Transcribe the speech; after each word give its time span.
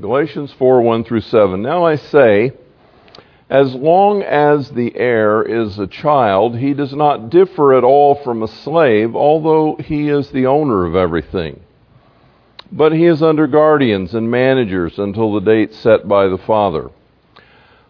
Galatians 0.00 0.52
4 0.58 0.82
1 0.82 1.04
through 1.04 1.20
7. 1.20 1.62
Now 1.62 1.86
I 1.86 1.94
say, 1.94 2.52
as 3.48 3.74
long 3.74 4.22
as 4.22 4.70
the 4.70 4.96
heir 4.96 5.42
is 5.42 5.78
a 5.78 5.86
child, 5.86 6.56
he 6.56 6.74
does 6.74 6.92
not 6.92 7.30
differ 7.30 7.74
at 7.74 7.84
all 7.84 8.16
from 8.16 8.42
a 8.42 8.48
slave, 8.48 9.14
although 9.14 9.76
he 9.76 10.08
is 10.08 10.30
the 10.30 10.46
owner 10.46 10.84
of 10.84 10.96
everything. 10.96 11.60
But 12.72 12.92
he 12.92 13.04
is 13.04 13.22
under 13.22 13.46
guardians 13.46 14.14
and 14.14 14.28
managers 14.28 14.98
until 14.98 15.32
the 15.32 15.40
date 15.40 15.72
set 15.72 16.08
by 16.08 16.26
the 16.26 16.38
Father. 16.38 16.90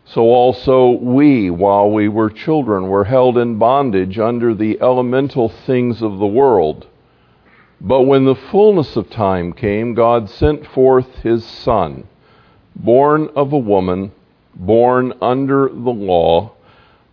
So 0.04 0.22
also 0.22 0.90
we, 0.90 1.48
while 1.48 1.90
we 1.90 2.08
were 2.08 2.28
children, 2.28 2.88
were 2.88 3.04
held 3.04 3.38
in 3.38 3.58
bondage 3.58 4.18
under 4.18 4.54
the 4.54 4.78
elemental 4.82 5.48
things 5.48 6.02
of 6.02 6.18
the 6.18 6.26
world. 6.26 6.86
But 7.86 8.04
when 8.04 8.24
the 8.24 8.34
fullness 8.34 8.96
of 8.96 9.10
time 9.10 9.52
came, 9.52 9.92
God 9.92 10.30
sent 10.30 10.66
forth 10.68 11.16
his 11.16 11.44
Son, 11.44 12.04
born 12.74 13.28
of 13.36 13.52
a 13.52 13.58
woman, 13.58 14.10
born 14.54 15.12
under 15.20 15.68
the 15.68 15.92
law, 15.92 16.52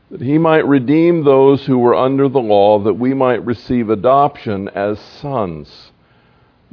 that 0.10 0.22
he 0.22 0.38
might 0.38 0.66
redeem 0.66 1.26
those 1.26 1.66
who 1.66 1.78
were 1.78 1.94
under 1.94 2.30
the 2.30 2.40
law, 2.40 2.80
that 2.80 2.94
we 2.94 3.14
might 3.14 3.46
receive 3.46 3.90
adoption 3.90 4.70
as 4.70 4.98
sons. 4.98 5.92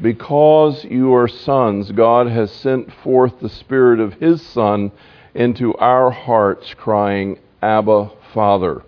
Because 0.01 0.85
you 0.85 1.13
are 1.13 1.27
sons, 1.27 1.91
God 1.91 2.29
has 2.29 2.53
sent 2.53 2.93
forth 2.93 3.41
the 3.41 3.49
Spirit 3.49 3.99
of 3.99 4.15
his 4.15 4.41
Son 4.43 4.93
into 5.35 5.75
our 5.75 6.13
hearts, 6.13 6.73
crying, 6.75 7.41
Abba, 7.61 8.13
Father. 8.33 8.83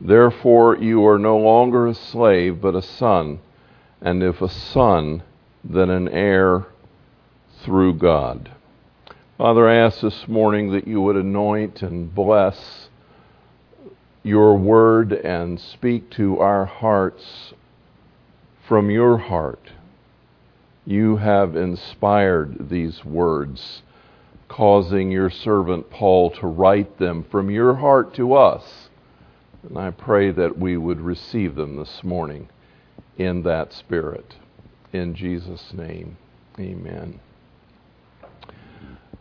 Therefore, 0.00 0.74
you 0.78 1.06
are 1.06 1.18
no 1.18 1.36
longer 1.36 1.86
a 1.86 1.94
slave, 1.94 2.62
but 2.62 2.74
a 2.74 2.80
son, 2.80 3.40
and 4.06 4.22
if 4.22 4.40
a 4.40 4.48
son, 4.48 5.20
then 5.64 5.90
an 5.90 6.08
heir 6.08 6.64
through 7.64 7.92
God. 7.92 8.52
Father, 9.36 9.68
I 9.68 9.74
ask 9.74 10.00
this 10.00 10.28
morning 10.28 10.70
that 10.70 10.86
you 10.86 11.00
would 11.00 11.16
anoint 11.16 11.82
and 11.82 12.14
bless 12.14 12.88
your 14.22 14.56
word 14.56 15.12
and 15.12 15.58
speak 15.58 16.08
to 16.10 16.38
our 16.38 16.66
hearts 16.66 17.52
from 18.68 18.90
your 18.90 19.18
heart. 19.18 19.72
You 20.84 21.16
have 21.16 21.56
inspired 21.56 22.68
these 22.70 23.04
words 23.04 23.82
causing 24.46 25.10
your 25.10 25.30
servant 25.30 25.90
Paul 25.90 26.30
to 26.30 26.46
write 26.46 26.98
them 26.98 27.24
from 27.28 27.50
your 27.50 27.74
heart 27.74 28.14
to 28.14 28.34
us. 28.34 28.88
And 29.68 29.76
I 29.76 29.90
pray 29.90 30.30
that 30.30 30.56
we 30.56 30.76
would 30.76 31.00
receive 31.00 31.56
them 31.56 31.74
this 31.74 32.04
morning 32.04 32.48
in 33.18 33.42
that 33.42 33.72
spirit. 33.72 34.36
In 34.92 35.14
Jesus' 35.14 35.72
name, 35.72 36.16
amen. 36.58 37.20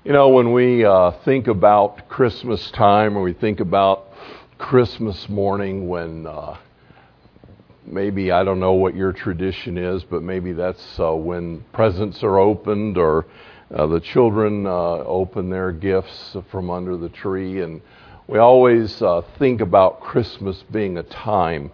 You 0.04 0.14
know, 0.14 0.30
when 0.30 0.54
we 0.54 0.86
uh, 0.86 1.12
think 1.24 1.48
about 1.48 2.08
Christmas 2.08 2.70
time 2.72 3.18
or 3.18 3.24
we 3.24 3.34
think 3.34 3.60
about 3.60 4.08
Christmas 4.58 5.28
morning 5.28 5.88
when 5.88 6.28
uh, 6.28 6.58
maybe, 7.86 8.32
I 8.32 8.44
don't 8.44 8.60
know 8.60 8.74
what 8.74 8.96
your 8.96 9.12
tradition 9.12 9.78
is, 9.78 10.04
but 10.04 10.22
maybe 10.22 10.54
that's 10.54 11.00
uh, 11.00 11.14
when 11.14 11.64
presents 11.74 12.24
are 12.24 12.38
opened 12.38 12.98
or 12.98 13.26
uh, 13.74 13.88
the 13.88 14.00
children 14.00 14.68
uh, 14.68 14.70
open 14.70 15.50
their 15.50 15.72
gifts 15.72 16.36
from 16.52 16.70
under 16.70 16.98
the 16.98 17.10
tree, 17.10 17.62
and 17.62 17.82
we 18.28 18.38
always 18.38 19.02
uh, 19.02 19.22
think 19.40 19.62
about 19.62 20.02
Christmas 20.02 20.64
being 20.72 20.98
a 20.98 21.04
time, 21.04 21.72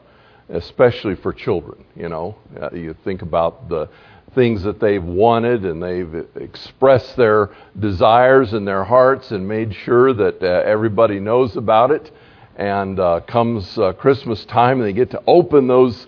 especially 0.52 1.16
for 1.16 1.34
children. 1.34 1.84
You 1.96 2.10
know, 2.10 2.36
uh, 2.62 2.70
you 2.74 2.96
think 3.04 3.22
about 3.22 3.70
the 3.70 3.90
things 4.36 4.64
that 4.64 4.80
they've 4.80 5.04
wanted, 5.04 5.66
and 5.66 5.82
they've 5.82 6.26
expressed 6.36 7.16
their 7.18 7.50
desires 7.80 8.54
in 8.54 8.66
their 8.66 8.84
hearts, 8.84 9.32
and 9.32 9.48
made 9.48 9.74
sure 9.74 10.14
that 10.14 10.42
uh, 10.42 10.64
everybody 10.66 11.20
knows 11.20 11.58
about 11.58 11.92
it. 11.92 12.12
And 12.58 13.00
uh, 13.00 13.22
comes 13.22 13.78
uh, 13.78 13.94
Christmas 13.94 14.46
time, 14.46 14.80
and 14.80 14.88
they 14.88 14.94
get 14.94 15.10
to 15.12 15.24
open 15.26 15.68
those 15.68 16.08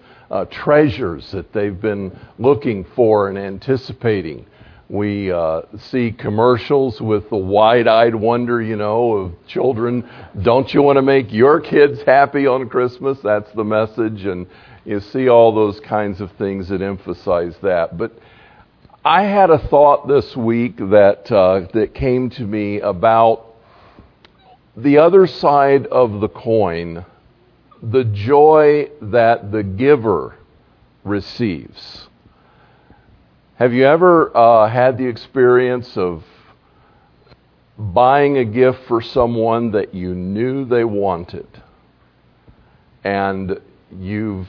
treasures 0.50 1.30
that 1.32 1.54
they've 1.54 1.80
been 1.80 2.12
looking 2.40 2.84
for 2.96 3.30
and 3.30 3.38
anticipating. 3.38 4.46
We 4.90 5.32
uh, 5.32 5.62
see 5.78 6.12
commercials 6.12 7.02
with 7.02 7.30
the 7.30 7.38
wide 7.38 7.88
eyed 7.88 8.16
wonder, 8.16 8.62
you 8.62 8.76
know, 8.76 9.14
of 9.14 9.48
children. 9.48 10.08
Don't 10.42 10.74
you 10.74 10.82
want 10.82 10.98
to 10.98 11.02
make 11.02 11.32
your 11.32 11.62
kids 11.62 12.02
happy 12.04 12.46
on 12.46 12.68
Christmas? 12.70 13.18
That's 13.24 13.52
the 13.54 13.64
message. 13.64 14.26
And 14.26 14.46
you 14.86 15.00
see 15.00 15.30
all 15.30 15.56
those 15.56 15.80
kinds 15.80 16.20
of 16.20 16.32
things 16.34 16.68
that 16.68 16.82
emphasize 16.82 17.56
that. 17.62 17.98
But 17.98 18.12
I 19.06 19.24
had 19.24 19.50
a 19.50 19.58
thought 19.68 20.08
this 20.08 20.36
week 20.36 20.78
that, 20.78 21.32
uh, 21.32 21.68
that 21.74 21.94
came 21.94 22.30
to 22.32 22.44
me 22.44 22.80
about 22.80 23.46
the 24.76 24.98
other 24.98 25.28
side 25.28 25.88
of 25.88 26.20
the 26.20 26.30
coin, 26.30 27.06
the 27.82 28.04
joy 28.04 28.90
that 29.02 29.52
the 29.52 29.64
giver 29.64 30.36
receives. 31.04 32.08
Have 33.58 33.72
you 33.72 33.86
ever 33.86 34.36
uh, 34.36 34.68
had 34.68 34.98
the 34.98 35.06
experience 35.06 35.96
of 35.96 36.24
buying 37.78 38.40
a 38.40 38.46
gift 38.46 38.80
for 38.88 39.00
someone 39.00 39.70
that 39.74 39.94
you 39.94 40.16
knew 40.16 40.66
they 40.66 40.84
wanted 40.84 41.46
and 43.04 43.62
you've 43.96 44.48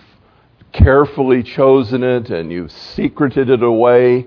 carefully 0.73 1.43
chosen 1.43 2.03
it 2.03 2.31
and 2.31 2.51
you've 2.51 2.73
secreted 2.73 3.51
it 3.51 3.63
away 3.63 4.27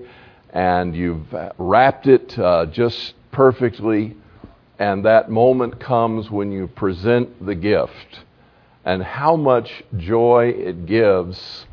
and 0.50 0.94
you've 0.94 1.26
wrapped 1.58 2.06
it 2.06 2.38
uh, 2.38 2.64
just 2.66 3.14
perfectly 3.32 4.16
and 4.78 5.04
that 5.04 5.28
moment 5.28 5.80
comes 5.80 6.30
when 6.30 6.52
you 6.52 6.68
present 6.68 7.44
the 7.44 7.54
gift 7.56 8.20
and 8.84 9.02
how 9.02 9.34
much 9.34 9.82
joy 9.96 10.54
it 10.56 10.86
gives 10.86 11.66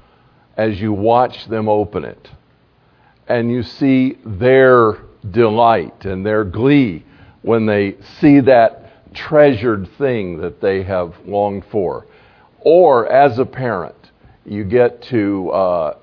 as 0.58 0.82
you 0.82 0.92
watch 0.92 1.48
them 1.50 1.70
open 1.70 2.04
it 2.04 2.30
and 3.28 3.52
you 3.52 3.64
see 3.64 4.18
their 4.26 5.00
delight 5.32 6.06
and 6.06 6.26
their 6.26 6.44
glee 6.44 7.04
when 7.42 7.66
they 7.66 7.96
see 8.20 8.40
that 8.42 9.14
treasured 9.14 9.88
thing 9.98 10.40
that 10.40 10.62
they 10.62 10.84
have 10.84 11.14
longed 11.26 11.64
for. 11.72 12.06
Or 12.60 13.08
as 13.08 13.40
a 13.40 13.46
parent, 13.46 13.96
you 14.46 14.64
get 14.64 15.02
to 15.04 15.50
uh, 15.52 15.98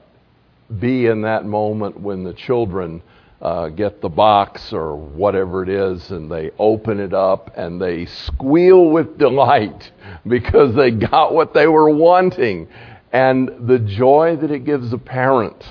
be 0.81 1.07
in 1.07 1.23
that 1.23 1.45
moment 1.45 2.01
when 2.01 2.25
the 2.25 2.33
children 2.33 3.03
uh, 3.41 3.69
get 3.69 4.01
the 4.01 4.09
box 4.09 4.73
or 4.73 4.97
whatever 4.97 5.65
it 5.65 5.69
is 5.69 6.11
and 6.13 6.31
they 6.31 6.53
open 6.59 7.01
it 7.01 7.13
up 7.13 7.53
and 7.57 7.81
they 7.81 8.07
squeal 8.07 8.91
with 8.91 9.19
delight 9.19 9.91
because 10.27 10.75
they 10.75 10.91
got 10.91 11.35
what 11.35 11.53
they 11.53 11.67
were 11.67 11.91
wanting. 11.91 12.69
And 13.13 13.69
the 13.69 13.79
joy 13.79 14.37
that 14.37 14.51
it 14.51 14.65
gives 14.65 14.93
a 14.93 14.99
parent 14.99 15.63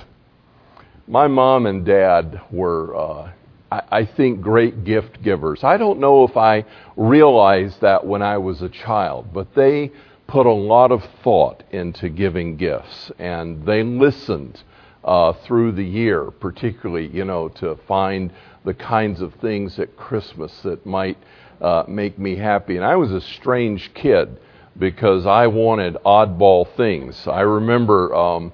my 1.12 1.28
mom 1.28 1.66
and 1.66 1.84
dad 1.84 2.40
were, 2.50 2.96
uh, 2.96 3.30
I, 3.70 3.82
I 3.90 4.04
think, 4.06 4.40
great 4.40 4.82
gift 4.82 5.22
givers. 5.22 5.62
I 5.62 5.76
don't 5.76 6.00
know 6.00 6.24
if 6.24 6.38
I 6.38 6.64
realized 6.96 7.82
that 7.82 8.06
when 8.06 8.22
I 8.22 8.38
was 8.38 8.62
a 8.62 8.70
child, 8.70 9.26
but 9.30 9.54
they 9.54 9.92
put 10.26 10.46
a 10.46 10.52
lot 10.52 10.90
of 10.90 11.04
thought 11.22 11.64
into 11.70 12.08
giving 12.08 12.56
gifts, 12.56 13.12
and 13.18 13.66
they 13.66 13.82
listened 13.82 14.62
uh, 15.04 15.34
through 15.44 15.72
the 15.72 15.84
year, 15.84 16.30
particularly, 16.30 17.08
you 17.08 17.26
know, 17.26 17.50
to 17.50 17.78
find 17.86 18.32
the 18.64 18.72
kinds 18.72 19.20
of 19.20 19.34
things 19.34 19.78
at 19.78 19.94
Christmas 19.98 20.62
that 20.62 20.86
might 20.86 21.18
uh, 21.60 21.84
make 21.86 22.18
me 22.18 22.36
happy. 22.36 22.76
And 22.76 22.86
I 22.86 22.96
was 22.96 23.12
a 23.12 23.20
strange 23.20 23.92
kid 23.92 24.40
because 24.78 25.26
I 25.26 25.46
wanted 25.48 25.94
oddball 26.06 26.74
things. 26.74 27.26
I 27.26 27.42
remember 27.42 28.14
um, 28.14 28.50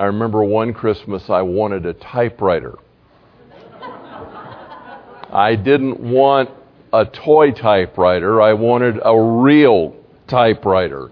I 0.00 0.04
remember 0.04 0.42
one 0.42 0.72
Christmas 0.72 1.28
I 1.28 1.42
wanted 1.42 1.84
a 1.84 1.92
typewriter. 1.92 2.78
I 5.30 5.56
didn't 5.56 6.00
want 6.00 6.48
a 6.90 7.04
toy 7.04 7.50
typewriter, 7.50 8.40
I 8.40 8.54
wanted 8.54 8.98
a 9.04 9.20
real 9.20 9.94
typewriter. 10.26 11.10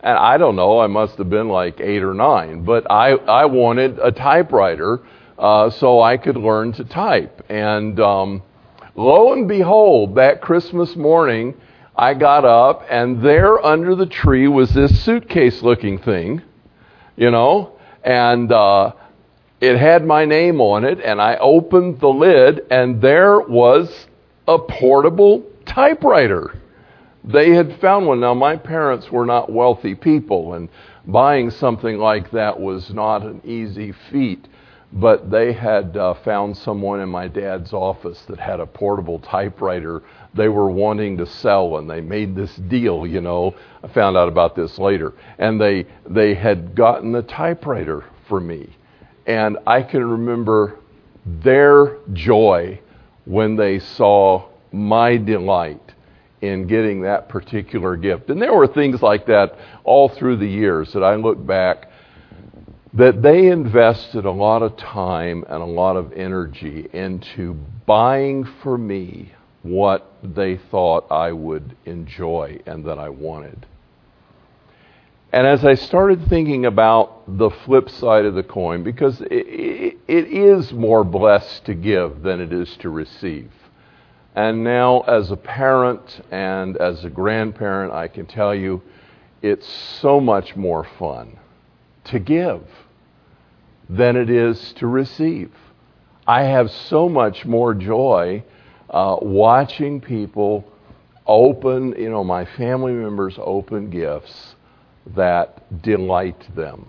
And 0.00 0.16
I 0.16 0.38
don't 0.38 0.56
know, 0.56 0.80
I 0.80 0.86
must 0.86 1.18
have 1.18 1.28
been 1.28 1.50
like 1.50 1.78
eight 1.82 2.02
or 2.02 2.14
nine, 2.14 2.64
but 2.64 2.90
I, 2.90 3.10
I 3.10 3.44
wanted 3.44 3.98
a 3.98 4.10
typewriter 4.10 5.00
uh, 5.38 5.68
so 5.68 6.00
I 6.00 6.16
could 6.16 6.38
learn 6.38 6.72
to 6.72 6.84
type. 6.84 7.44
And 7.50 8.00
um, 8.00 8.42
lo 8.96 9.34
and 9.34 9.46
behold, 9.46 10.14
that 10.14 10.40
Christmas 10.40 10.96
morning, 10.96 11.52
I 11.94 12.14
got 12.14 12.46
up, 12.46 12.86
and 12.88 13.22
there 13.22 13.62
under 13.62 13.94
the 13.94 14.06
tree 14.06 14.48
was 14.48 14.72
this 14.72 15.04
suitcase 15.04 15.60
looking 15.60 15.98
thing, 15.98 16.40
you 17.14 17.30
know, 17.30 17.74
and 18.04 18.50
uh, 18.52 18.92
it 19.60 19.76
had 19.78 20.04
my 20.04 20.24
name 20.24 20.60
on 20.60 20.84
it, 20.84 21.00
and 21.00 21.20
I 21.20 21.36
opened 21.36 22.00
the 22.00 22.08
lid, 22.08 22.62
and 22.70 23.00
there 23.00 23.40
was 23.40 24.06
a 24.48 24.58
portable 24.58 25.44
typewriter. 25.66 26.58
They 27.24 27.50
had 27.50 27.80
found 27.80 28.06
one. 28.06 28.20
Now, 28.20 28.34
my 28.34 28.56
parents 28.56 29.10
were 29.10 29.26
not 29.26 29.52
wealthy 29.52 29.94
people, 29.94 30.54
and 30.54 30.68
buying 31.06 31.50
something 31.50 31.98
like 31.98 32.30
that 32.32 32.58
was 32.58 32.90
not 32.92 33.22
an 33.22 33.40
easy 33.44 33.92
feat. 34.10 34.48
but 34.92 35.30
they 35.30 35.52
had 35.52 35.96
uh, 35.96 36.14
found 36.22 36.56
someone 36.56 37.00
in 37.00 37.08
my 37.08 37.26
dad's 37.26 37.72
office 37.72 38.22
that 38.28 38.38
had 38.38 38.60
a 38.60 38.66
portable 38.66 39.18
typewriter 39.20 40.02
they 40.34 40.48
were 40.48 40.70
wanting 40.70 41.16
to 41.18 41.26
sell 41.26 41.76
and 41.78 41.88
they 41.88 42.00
made 42.00 42.34
this 42.34 42.54
deal 42.56 43.06
you 43.06 43.20
know. 43.20 43.54
I 43.82 43.88
found 43.88 44.16
out 44.16 44.28
about 44.28 44.54
this 44.54 44.78
later. 44.78 45.12
And 45.38 45.60
they 45.60 45.86
they 46.08 46.34
had 46.34 46.74
gotten 46.74 47.12
the 47.12 47.22
typewriter 47.22 48.04
for 48.28 48.40
me. 48.40 48.76
And 49.26 49.58
i 49.66 49.82
can 49.82 50.04
remember 50.04 50.78
their 51.24 51.98
joy 52.12 52.80
when 53.24 53.56
they 53.56 53.78
saw 53.78 54.48
my 54.72 55.16
delight 55.16 55.80
in 56.40 56.66
getting 56.66 57.02
that 57.02 57.28
particular 57.28 57.94
gift. 57.96 58.30
And 58.30 58.42
there 58.42 58.52
were 58.54 58.66
things 58.66 59.00
like 59.00 59.26
that 59.26 59.56
all 59.84 60.08
through 60.08 60.36
the 60.38 60.48
years 60.48 60.92
that 60.92 61.04
i 61.04 61.14
look 61.14 61.44
back 61.46 61.88
that 62.94 63.22
they 63.22 63.46
invested 63.46 64.26
a 64.26 64.30
lot 64.30 64.62
of 64.62 64.76
time 64.76 65.44
and 65.48 65.62
a 65.62 65.66
lot 65.66 65.96
of 65.96 66.12
energy 66.12 66.88
into 66.92 67.54
buying 67.86 68.44
for 68.62 68.76
me 68.76 69.32
what 69.62 70.12
they 70.22 70.56
thought 70.56 71.10
I 71.10 71.32
would 71.32 71.76
enjoy 71.84 72.60
and 72.66 72.84
that 72.86 72.98
I 72.98 73.08
wanted. 73.08 73.66
And 75.32 75.46
as 75.46 75.64
I 75.64 75.74
started 75.74 76.28
thinking 76.28 76.66
about 76.66 77.22
the 77.38 77.48
flip 77.48 77.88
side 77.88 78.26
of 78.26 78.34
the 78.34 78.42
coin, 78.42 78.82
because 78.82 79.20
it, 79.22 79.96
it, 80.06 80.26
is 80.26 80.72
more 80.72 81.04
blessed 81.04 81.64
to 81.66 81.74
give 81.74 82.22
than 82.22 82.40
it 82.40 82.52
is 82.52 82.76
to 82.78 82.90
receive. 82.90 83.50
And 84.34 84.62
now, 84.62 85.00
as 85.00 85.30
a 85.30 85.36
parent 85.36 86.20
and 86.30 86.76
as 86.76 87.04
a 87.04 87.10
grandparent, 87.10 87.94
I 87.94 88.08
can 88.08 88.26
tell 88.26 88.54
you 88.54 88.82
it's 89.40 89.66
so 90.00 90.20
much 90.20 90.54
more 90.54 90.86
fun 90.98 91.38
to 92.04 92.18
give 92.18 92.62
than 93.88 94.16
it 94.16 94.28
is 94.28 94.72
to 94.74 94.86
receive. 94.86 95.50
I 96.26 96.44
have 96.44 96.70
so 96.70 97.08
much 97.08 97.44
more 97.44 97.74
joy 97.74 98.44
uh, 98.92 99.16
watching 99.20 100.00
people 100.00 100.64
open, 101.26 101.94
you 101.98 102.10
know, 102.10 102.22
my 102.22 102.44
family 102.44 102.92
members 102.92 103.36
open 103.38 103.90
gifts 103.90 104.54
that 105.14 105.82
delight 105.82 106.54
them 106.54 106.86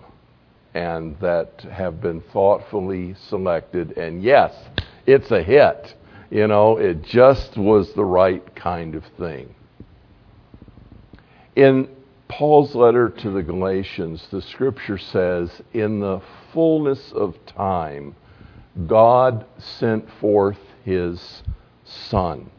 and 0.74 1.18
that 1.20 1.60
have 1.72 2.00
been 2.00 2.20
thoughtfully 2.32 3.14
selected. 3.28 3.96
And 3.96 4.22
yes, 4.22 4.54
it's 5.06 5.30
a 5.30 5.42
hit. 5.42 5.94
You 6.30 6.48
know, 6.48 6.78
it 6.78 7.02
just 7.02 7.56
was 7.56 7.92
the 7.92 8.04
right 8.04 8.54
kind 8.56 8.94
of 8.94 9.04
thing. 9.18 9.54
In 11.54 11.88
Paul's 12.28 12.74
letter 12.74 13.08
to 13.08 13.30
the 13.30 13.42
Galatians, 13.42 14.26
the 14.32 14.42
scripture 14.42 14.98
says, 14.98 15.62
In 15.72 16.00
the 16.00 16.20
fullness 16.52 17.12
of 17.12 17.36
time, 17.46 18.16
God 18.88 19.46
sent 19.58 20.10
forth 20.20 20.58
his 20.84 21.42
Son. 21.84 22.50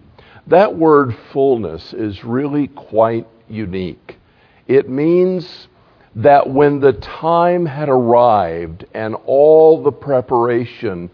That 0.47 0.77
word 0.77 1.15
fullness 1.31 1.93
is 1.93 2.23
really 2.23 2.67
quite 2.67 3.27
unique. 3.49 4.19
It 4.67 4.89
means 4.89 5.67
that 6.15 6.49
when 6.49 6.79
the 6.79 6.93
time 6.93 7.65
had 7.65 7.89
arrived 7.89 8.85
and 8.93 9.15
all 9.25 9.83
the 9.83 9.91
preparation 9.91 11.09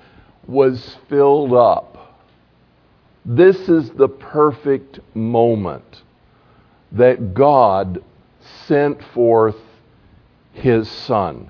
was 0.47 0.97
filled 1.09 1.53
up, 1.53 2.21
this 3.25 3.69
is 3.69 3.89
the 3.91 4.09
perfect 4.09 4.99
moment 5.15 6.01
that 6.91 7.33
God 7.33 8.03
sent 8.67 9.03
forth 9.13 9.57
his 10.53 10.89
Son. 10.89 11.49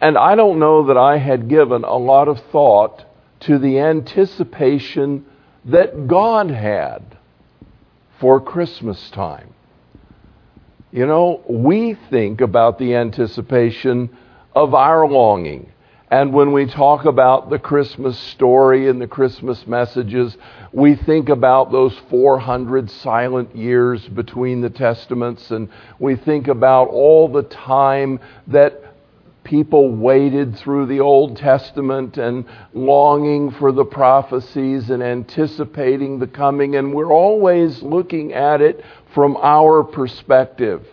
And 0.00 0.16
I 0.16 0.34
don't 0.34 0.58
know 0.58 0.86
that 0.86 0.96
I 0.96 1.18
had 1.18 1.48
given 1.48 1.84
a 1.84 1.96
lot 1.96 2.28
of 2.28 2.40
thought 2.50 3.04
to 3.40 3.58
the 3.58 3.78
anticipation 3.78 5.26
that 5.66 6.06
God 6.06 6.50
had 6.50 7.16
for 8.20 8.40
Christmas 8.40 9.10
time. 9.10 9.54
You 10.92 11.06
know, 11.06 11.42
we 11.48 11.94
think 12.10 12.40
about 12.40 12.78
the 12.78 12.94
anticipation 12.94 14.16
of 14.54 14.74
our 14.74 15.08
longing. 15.08 15.72
And 16.10 16.32
when 16.32 16.52
we 16.52 16.66
talk 16.66 17.06
about 17.06 17.50
the 17.50 17.58
Christmas 17.58 18.16
story 18.16 18.88
and 18.88 19.00
the 19.00 19.08
Christmas 19.08 19.66
messages, 19.66 20.36
we 20.72 20.94
think 20.94 21.28
about 21.28 21.72
those 21.72 21.96
400 22.10 22.88
silent 22.90 23.56
years 23.56 24.06
between 24.06 24.60
the 24.60 24.70
Testaments, 24.70 25.50
and 25.50 25.68
we 25.98 26.14
think 26.14 26.46
about 26.46 26.84
all 26.90 27.26
the 27.26 27.42
time 27.42 28.20
that 28.46 28.93
people 29.44 29.90
waited 29.90 30.56
through 30.56 30.86
the 30.86 31.00
Old 31.00 31.36
Testament 31.36 32.16
and 32.16 32.44
longing 32.72 33.50
for 33.52 33.70
the 33.70 33.84
prophecies 33.84 34.90
and 34.90 35.02
anticipating 35.02 36.18
the 36.18 36.26
coming, 36.26 36.76
and 36.76 36.92
we're 36.92 37.12
always 37.12 37.82
looking 37.82 38.32
at 38.32 38.60
it 38.60 38.84
from 39.14 39.36
our 39.36 39.84
perspective. 39.84 40.86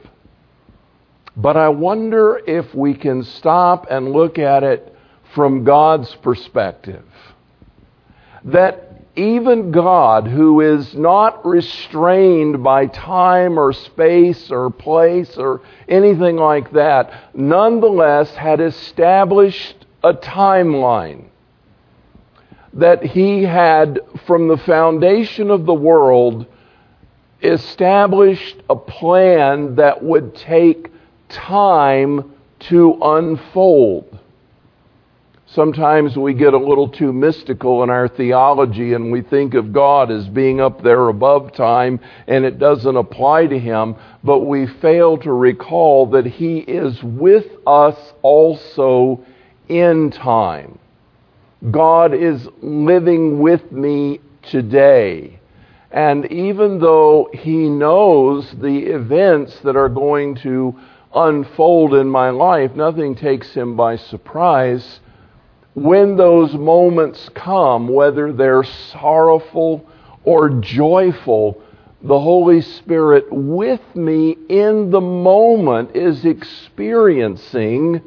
But 1.35 1.57
I 1.57 1.69
wonder 1.69 2.41
if 2.45 2.75
we 2.75 2.93
can 2.93 3.23
stop 3.23 3.87
and 3.89 4.11
look 4.11 4.37
at 4.37 4.63
it 4.63 4.95
from 5.33 5.63
God's 5.63 6.13
perspective. 6.15 7.05
That 8.43 8.90
even 9.15 9.71
God, 9.71 10.27
who 10.27 10.61
is 10.61 10.95
not 10.95 11.45
restrained 11.45 12.63
by 12.63 12.87
time 12.87 13.59
or 13.59 13.73
space 13.73 14.49
or 14.49 14.69
place 14.69 15.37
or 15.37 15.61
anything 15.89 16.37
like 16.37 16.71
that, 16.71 17.11
nonetheless 17.33 18.33
had 18.35 18.61
established 18.61 19.85
a 20.03 20.13
timeline. 20.13 21.25
That 22.73 23.03
he 23.03 23.43
had, 23.43 23.99
from 24.25 24.47
the 24.47 24.57
foundation 24.57 25.51
of 25.51 25.65
the 25.65 25.73
world, 25.73 26.45
established 27.41 28.57
a 28.69 28.75
plan 28.75 29.75
that 29.75 30.01
would 30.01 30.35
take 30.35 30.89
time 31.27 32.33
to 32.59 32.97
unfold. 33.01 34.19
Sometimes 35.53 36.15
we 36.15 36.33
get 36.33 36.53
a 36.53 36.57
little 36.57 36.87
too 36.87 37.11
mystical 37.11 37.83
in 37.83 37.89
our 37.89 38.07
theology 38.07 38.93
and 38.93 39.11
we 39.11 39.21
think 39.21 39.53
of 39.53 39.73
God 39.73 40.09
as 40.09 40.25
being 40.29 40.61
up 40.61 40.81
there 40.81 41.09
above 41.09 41.51
time 41.51 41.99
and 42.25 42.45
it 42.45 42.57
doesn't 42.57 42.95
apply 42.95 43.47
to 43.47 43.59
Him, 43.59 43.97
but 44.23 44.39
we 44.39 44.65
fail 44.65 45.17
to 45.17 45.33
recall 45.33 46.05
that 46.11 46.25
He 46.25 46.59
is 46.59 47.03
with 47.03 47.47
us 47.67 47.97
also 48.21 49.25
in 49.67 50.11
time. 50.11 50.79
God 51.69 52.13
is 52.13 52.47
living 52.61 53.39
with 53.39 53.73
me 53.73 54.21
today. 54.43 55.37
And 55.91 56.31
even 56.31 56.79
though 56.79 57.29
He 57.33 57.67
knows 57.67 58.49
the 58.53 58.85
events 58.85 59.59
that 59.65 59.75
are 59.75 59.89
going 59.89 60.35
to 60.35 60.79
unfold 61.13 61.93
in 61.93 62.07
my 62.07 62.29
life, 62.29 62.73
nothing 62.73 63.15
takes 63.15 63.53
Him 63.53 63.75
by 63.75 63.97
surprise 63.97 65.01
when 65.73 66.17
those 66.17 66.53
moments 66.53 67.29
come, 67.33 67.87
whether 67.87 68.33
they're 68.33 68.63
sorrowful 68.63 69.87
or 70.23 70.49
joyful, 70.49 71.61
the 72.01 72.19
Holy 72.19 72.61
Spirit 72.61 73.25
with 73.31 73.81
me 73.95 74.35
in 74.49 74.89
the 74.89 75.01
moment 75.01 75.95
is 75.95 76.25
experiencing 76.25 78.01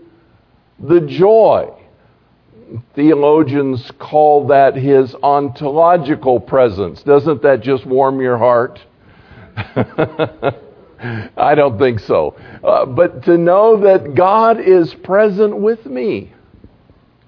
the 0.78 1.00
joy. 1.00 1.72
Theologians 2.94 3.90
call 3.98 4.48
that 4.48 4.74
his 4.74 5.14
ontological 5.22 6.40
presence. 6.40 7.02
Doesn't 7.02 7.40
that 7.42 7.60
just 7.60 7.86
warm 7.86 8.20
your 8.20 8.36
heart? 8.36 8.80
I 11.36 11.54
don't 11.54 11.78
think 11.78 12.00
so. 12.00 12.34
Uh, 12.62 12.84
but 12.86 13.22
to 13.24 13.38
know 13.38 13.76
that 13.82 14.14
God 14.14 14.60
is 14.60 14.92
present 14.94 15.56
with 15.56 15.86
me 15.86 16.33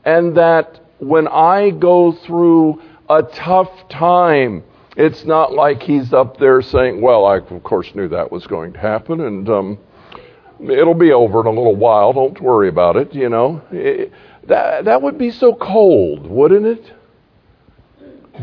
and 0.06 0.36
that 0.36 0.80
when 0.98 1.28
I 1.28 1.70
go 1.70 2.12
through 2.12 2.80
a 3.10 3.22
tough 3.24 3.70
time, 3.90 4.62
it's 4.96 5.26
not 5.26 5.52
like 5.52 5.82
he's 5.82 6.14
up 6.14 6.38
there 6.38 6.62
saying, 6.62 7.02
Well, 7.02 7.26
I 7.26 7.36
of 7.36 7.62
course 7.62 7.94
knew 7.94 8.08
that 8.08 8.32
was 8.32 8.46
going 8.46 8.72
to 8.72 8.78
happen, 8.78 9.20
and 9.20 9.48
um, 9.50 9.78
it'll 10.60 10.94
be 10.94 11.12
over 11.12 11.40
in 11.40 11.46
a 11.46 11.50
little 11.50 11.76
while. 11.76 12.14
Don't 12.14 12.40
worry 12.40 12.68
about 12.68 12.96
it, 12.96 13.12
you 13.14 13.28
know. 13.28 13.60
It, 13.70 14.12
that, 14.46 14.84
that 14.86 15.02
would 15.02 15.18
be 15.18 15.32
so 15.32 15.54
cold, 15.54 16.26
wouldn't 16.26 16.66
it? 16.66 16.92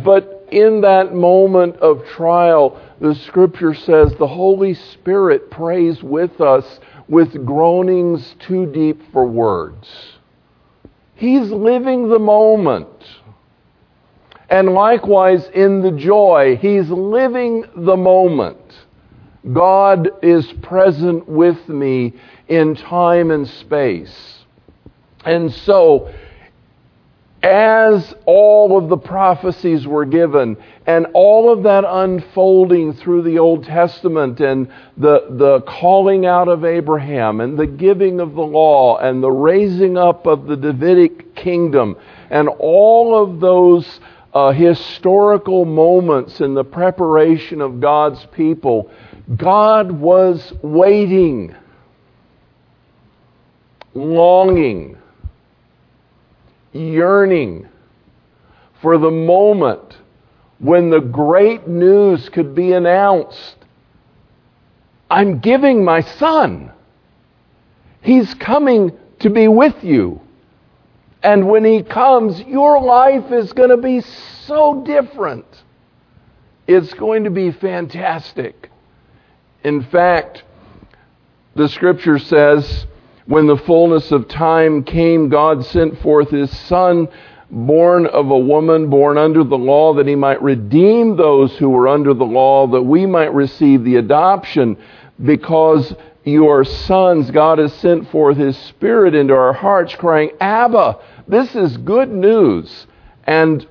But 0.03 0.47
in 0.51 0.81
that 0.81 1.13
moment 1.13 1.77
of 1.77 2.05
trial, 2.07 2.79
the 2.99 3.15
scripture 3.15 3.73
says 3.73 4.13
the 4.19 4.27
Holy 4.27 4.73
Spirit 4.73 5.49
prays 5.49 6.03
with 6.03 6.41
us 6.41 6.79
with 7.07 7.45
groanings 7.45 8.35
too 8.39 8.65
deep 8.65 9.01
for 9.11 9.25
words. 9.25 10.12
He's 11.15 11.49
living 11.51 12.09
the 12.09 12.19
moment. 12.19 12.87
And 14.49 14.73
likewise, 14.73 15.47
in 15.53 15.81
the 15.81 15.91
joy, 15.91 16.57
he's 16.61 16.89
living 16.89 17.65
the 17.75 17.97
moment. 17.97 18.57
God 19.51 20.09
is 20.21 20.45
present 20.61 21.27
with 21.27 21.67
me 21.67 22.13
in 22.47 22.75
time 22.75 23.31
and 23.31 23.47
space. 23.47 24.45
And 25.25 25.51
so, 25.51 26.13
as 27.43 28.15
all 28.25 28.77
of 28.77 28.87
the 28.87 28.97
prophecies 28.97 29.85
were 29.85 30.05
given 30.05 30.55
and 30.87 31.05
all 31.13 31.51
of 31.51 31.63
that 31.63 31.83
unfolding 31.85 32.93
through 32.93 33.21
the 33.21 33.37
Old 33.37 33.65
Testament 33.65 34.39
and 34.39 34.71
the, 34.95 35.27
the 35.29 35.59
calling 35.67 36.25
out 36.25 36.47
of 36.47 36.63
Abraham 36.63 37.41
and 37.41 37.59
the 37.59 37.67
giving 37.67 38.21
of 38.21 38.33
the 38.33 38.41
law 38.41 38.97
and 38.97 39.21
the 39.21 39.31
raising 39.31 39.97
up 39.97 40.25
of 40.25 40.47
the 40.47 40.55
Davidic 40.55 41.35
kingdom 41.35 41.97
and 42.29 42.47
all 42.47 43.21
of 43.21 43.41
those 43.41 43.99
uh, 44.33 44.51
historical 44.51 45.65
moments 45.65 46.39
in 46.39 46.53
the 46.53 46.63
preparation 46.63 47.59
of 47.59 47.81
God's 47.81 48.25
people, 48.27 48.89
God 49.35 49.91
was 49.91 50.53
waiting, 50.61 51.53
longing 53.93 54.97
yearning 56.73 57.67
for 58.81 58.97
the 58.97 59.11
moment 59.11 59.97
when 60.59 60.89
the 60.89 60.99
great 60.99 61.67
news 61.67 62.29
could 62.29 62.55
be 62.55 62.73
announced. 62.73 63.55
I'm 65.09 65.39
giving 65.39 65.83
my 65.85 66.01
son. 66.01 66.71
He's 68.01 68.33
coming 68.35 68.97
to 69.19 69.29
be 69.29 69.47
with 69.47 69.83
you. 69.83 70.19
And 71.21 71.47
when 71.47 71.63
he 71.63 71.83
comes, 71.83 72.41
your 72.41 72.81
life 72.81 73.31
is 73.31 73.53
going 73.53 73.69
to 73.69 73.77
be 73.77 74.01
so 74.01 74.83
different. 74.83 75.45
It's 76.67 76.93
going 76.93 77.23
to 77.23 77.29
be 77.29 77.51
fantastic. 77.51 78.69
In 79.63 79.83
fact, 79.83 80.43
the 81.55 81.69
scripture 81.69 82.19
says 82.19 82.85
when 83.25 83.47
the 83.47 83.57
fullness 83.57 84.11
of 84.11 84.27
time 84.27 84.83
came, 84.83 85.29
God 85.29 85.65
sent 85.65 85.99
forth 86.01 86.29
his 86.29 86.55
Son, 86.67 87.07
born 87.49 88.05
of 88.07 88.29
a 88.29 88.37
woman, 88.37 88.89
born 88.89 89.17
under 89.17 89.43
the 89.43 89.57
law, 89.57 89.93
that 89.93 90.07
he 90.07 90.15
might 90.15 90.41
redeem 90.41 91.15
those 91.15 91.55
who 91.57 91.69
were 91.69 91.87
under 91.87 92.13
the 92.13 92.25
law, 92.25 92.67
that 92.67 92.81
we 92.81 93.05
might 93.05 93.33
receive 93.33 93.83
the 93.83 93.95
adoption, 93.95 94.77
because 95.23 95.93
you 96.25 96.47
are 96.47 96.63
sons, 96.63 97.31
God 97.31 97.59
has 97.59 97.73
sent 97.75 98.09
forth 98.09 98.37
his 98.37 98.57
Spirit 98.57 99.13
into 99.13 99.33
our 99.33 99.53
hearts, 99.53 99.93
crying, 99.95 100.31
Abba. 100.39 100.99
This 101.27 101.55
is 101.55 101.77
good 101.77 102.09
news. 102.09 102.87
And 103.25 103.67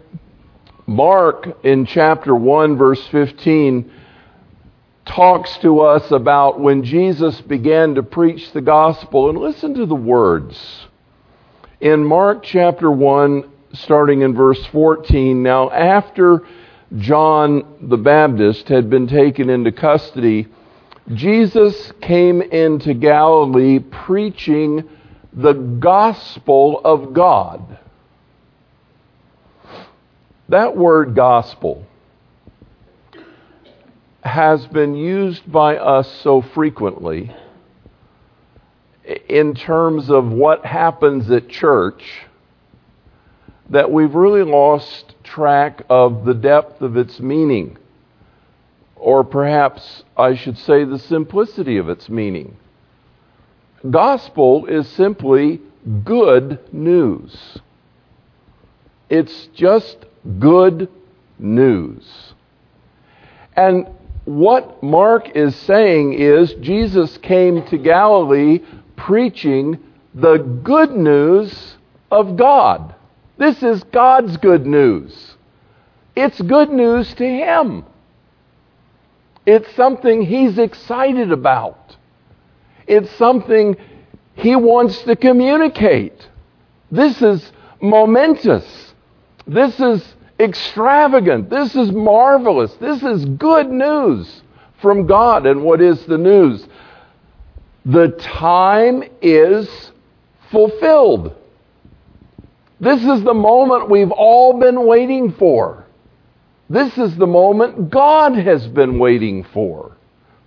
Mark 0.87 1.65
in 1.65 1.87
chapter 1.87 2.35
1, 2.35 2.77
verse 2.77 3.07
15, 3.09 3.91
talks 5.05 5.57
to 5.59 5.81
us 5.81 6.11
about 6.11 6.61
when 6.61 6.85
Jesus 6.85 7.41
began 7.41 7.95
to 7.97 8.03
preach 8.03 8.53
the 8.53 8.61
gospel. 8.61 9.29
And 9.29 9.39
listen 9.39 9.75
to 9.75 9.87
the 9.87 9.95
words. 9.95 10.87
In 11.81 12.05
Mark 12.05 12.43
chapter 12.45 12.91
1, 12.91 13.51
starting 13.75 14.23
in 14.23 14.35
verse 14.35 14.65
14, 14.67 15.43
now 15.43 15.71
after 15.71 16.47
John 16.97 17.89
the 17.89 17.97
Baptist 17.97 18.69
had 18.69 18.89
been 18.89 19.09
taken 19.09 19.51
into 19.51 19.73
custody, 19.73 20.47
Jesus 21.13 21.93
came 22.01 22.43
into 22.43 22.95
Galilee 22.95 23.81
preaching 23.81 24.89
the 25.33 25.55
gospel 25.55 26.81
of 26.85 27.13
God. 27.13 27.79
That 30.49 30.77
word 30.77 31.17
gospel 31.17 31.87
has 34.23 34.67
been 34.67 34.95
used 34.95 35.51
by 35.51 35.77
us 35.77 36.11
so 36.23 36.41
frequently 36.41 37.35
in 39.29 39.55
terms 39.55 40.11
of 40.11 40.31
what 40.31 40.65
happens 40.65 41.31
at 41.31 41.49
church 41.49 42.27
that 43.71 43.91
we've 43.91 44.15
really 44.15 44.45
lost 44.45 45.15
track 45.25 45.83
of 45.89 46.25
the 46.25 46.35
depth 46.35 46.83
of 46.83 46.97
its 46.97 47.19
meaning. 47.19 47.77
Or 48.97 49.25
perhaps 49.25 50.05
I 50.17 50.37
should 50.37 50.59
say 50.59 50.85
the 50.85 50.99
simplicity 50.99 51.79
of 51.79 51.89
its 51.89 52.09
meaning. 52.09 52.57
Gospel 53.91 54.67
is 54.67 54.89
simply 54.89 55.61
good 56.05 56.61
news. 56.73 57.59
It's 59.11 59.47
just 59.49 59.97
good 60.39 60.89
news. 61.39 62.35
And 63.57 63.89
what 64.25 64.83
Mark 64.83 65.31
is 65.35 65.55
saying 65.57 66.15
is 66.15 66.55
Jesus 66.55 67.19
came 67.19 67.65
to 67.67 67.79
Galilee 67.79 68.61
preaching 68.97 69.79
the 70.15 70.39
good 70.39 70.93
news 70.93 71.77
of 72.11 72.37
God. 72.37 72.95
This 73.39 73.63
is 73.63 73.83
God's 73.85 74.37
good 74.37 74.67
news. 74.67 75.37
It's 76.15 76.41
good 76.43 76.71
news 76.71 77.13
to 77.15 77.27
him. 77.27 77.85
It's 79.45 79.75
something 79.75 80.23
he's 80.23 80.59
excited 80.59 81.33
about. 81.33 81.97
It's 82.87 83.11
something 83.17 83.77
he 84.35 84.55
wants 84.55 85.03
to 85.03 85.17
communicate. 85.17 86.29
This 86.91 87.23
is 87.23 87.51
momentous. 87.81 88.95
This 89.47 89.81
is 89.81 90.15
extravagant. 90.43 91.49
This 91.49 91.75
is 91.75 91.93
marvelous. 91.93 92.73
This 92.75 93.03
is 93.03 93.25
good 93.25 93.71
news 93.71 94.43
from 94.81 95.07
God. 95.07 95.47
And 95.47 95.63
what 95.63 95.81
is 95.81 96.05
the 96.07 96.19
news? 96.19 96.67
The 97.85 98.09
time 98.09 99.05
is 99.21 99.91
fulfilled. 100.51 101.35
This 102.81 103.03
is 103.03 103.23
the 103.23 103.35
moment 103.35 103.91
we've 103.91 104.11
all 104.11 104.59
been 104.59 104.87
waiting 104.87 105.33
for. 105.33 105.87
This 106.69 106.97
is 106.99 107.17
the 107.17 107.27
moment 107.27 107.91
God 107.91 108.35
has 108.37 108.67
been 108.67 108.99
waiting 108.99 109.45
for. 109.45 109.97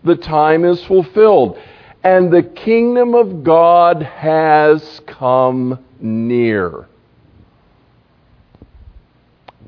The 0.03 0.15
time 0.15 0.65
is 0.65 0.83
fulfilled. 0.83 1.57
And 2.03 2.31
the 2.31 2.43
kingdom 2.43 3.15
of 3.15 3.43
God 3.43 4.03
has 4.03 5.01
come 5.07 5.83
near 5.99 6.87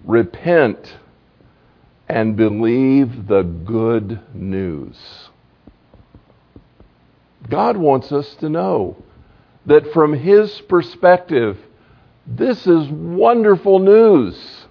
repent 0.08 0.98
and 2.08 2.38
believe 2.38 3.28
the 3.28 3.44
good 3.44 4.20
news. 4.34 4.98
God 7.50 7.78
wants 7.78 8.12
us 8.12 8.34
to 8.36 8.50
know 8.50 9.04
that 9.66 9.92
from 9.94 10.14
His 10.14 10.62
perspective, 10.62 11.58
this 12.26 12.66
is 12.66 12.88
wonderful 12.90 13.80
news 13.80 14.66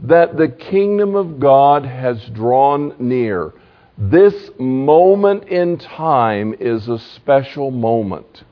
that 0.00 0.36
the 0.36 0.48
kingdom 0.48 1.14
of 1.14 1.38
God 1.38 1.84
has 1.84 2.24
drawn 2.30 2.94
near. 2.98 3.52
This 3.96 4.50
moment 4.58 5.44
in 5.44 5.78
time 5.78 6.54
is 6.58 6.88
a 6.88 6.98
special 6.98 7.70
moment, 7.70 8.44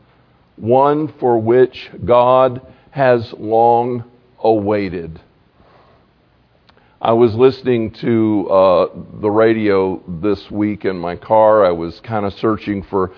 one 0.56 1.08
for 1.18 1.38
which 1.38 1.90
God 2.04 2.60
has 2.90 3.32
long 3.32 4.04
awaited. 4.40 5.20
I 7.00 7.12
was 7.12 7.32
listening 7.36 7.92
to 7.92 8.50
uh, 8.50 8.88
the 9.20 9.30
radio 9.30 10.02
this 10.20 10.50
week 10.50 10.84
in 10.84 10.98
my 10.98 11.14
car. 11.14 11.64
I 11.64 11.70
was 11.70 12.00
kind 12.00 12.26
of 12.26 12.34
searching 12.34 12.82
for 12.82 13.12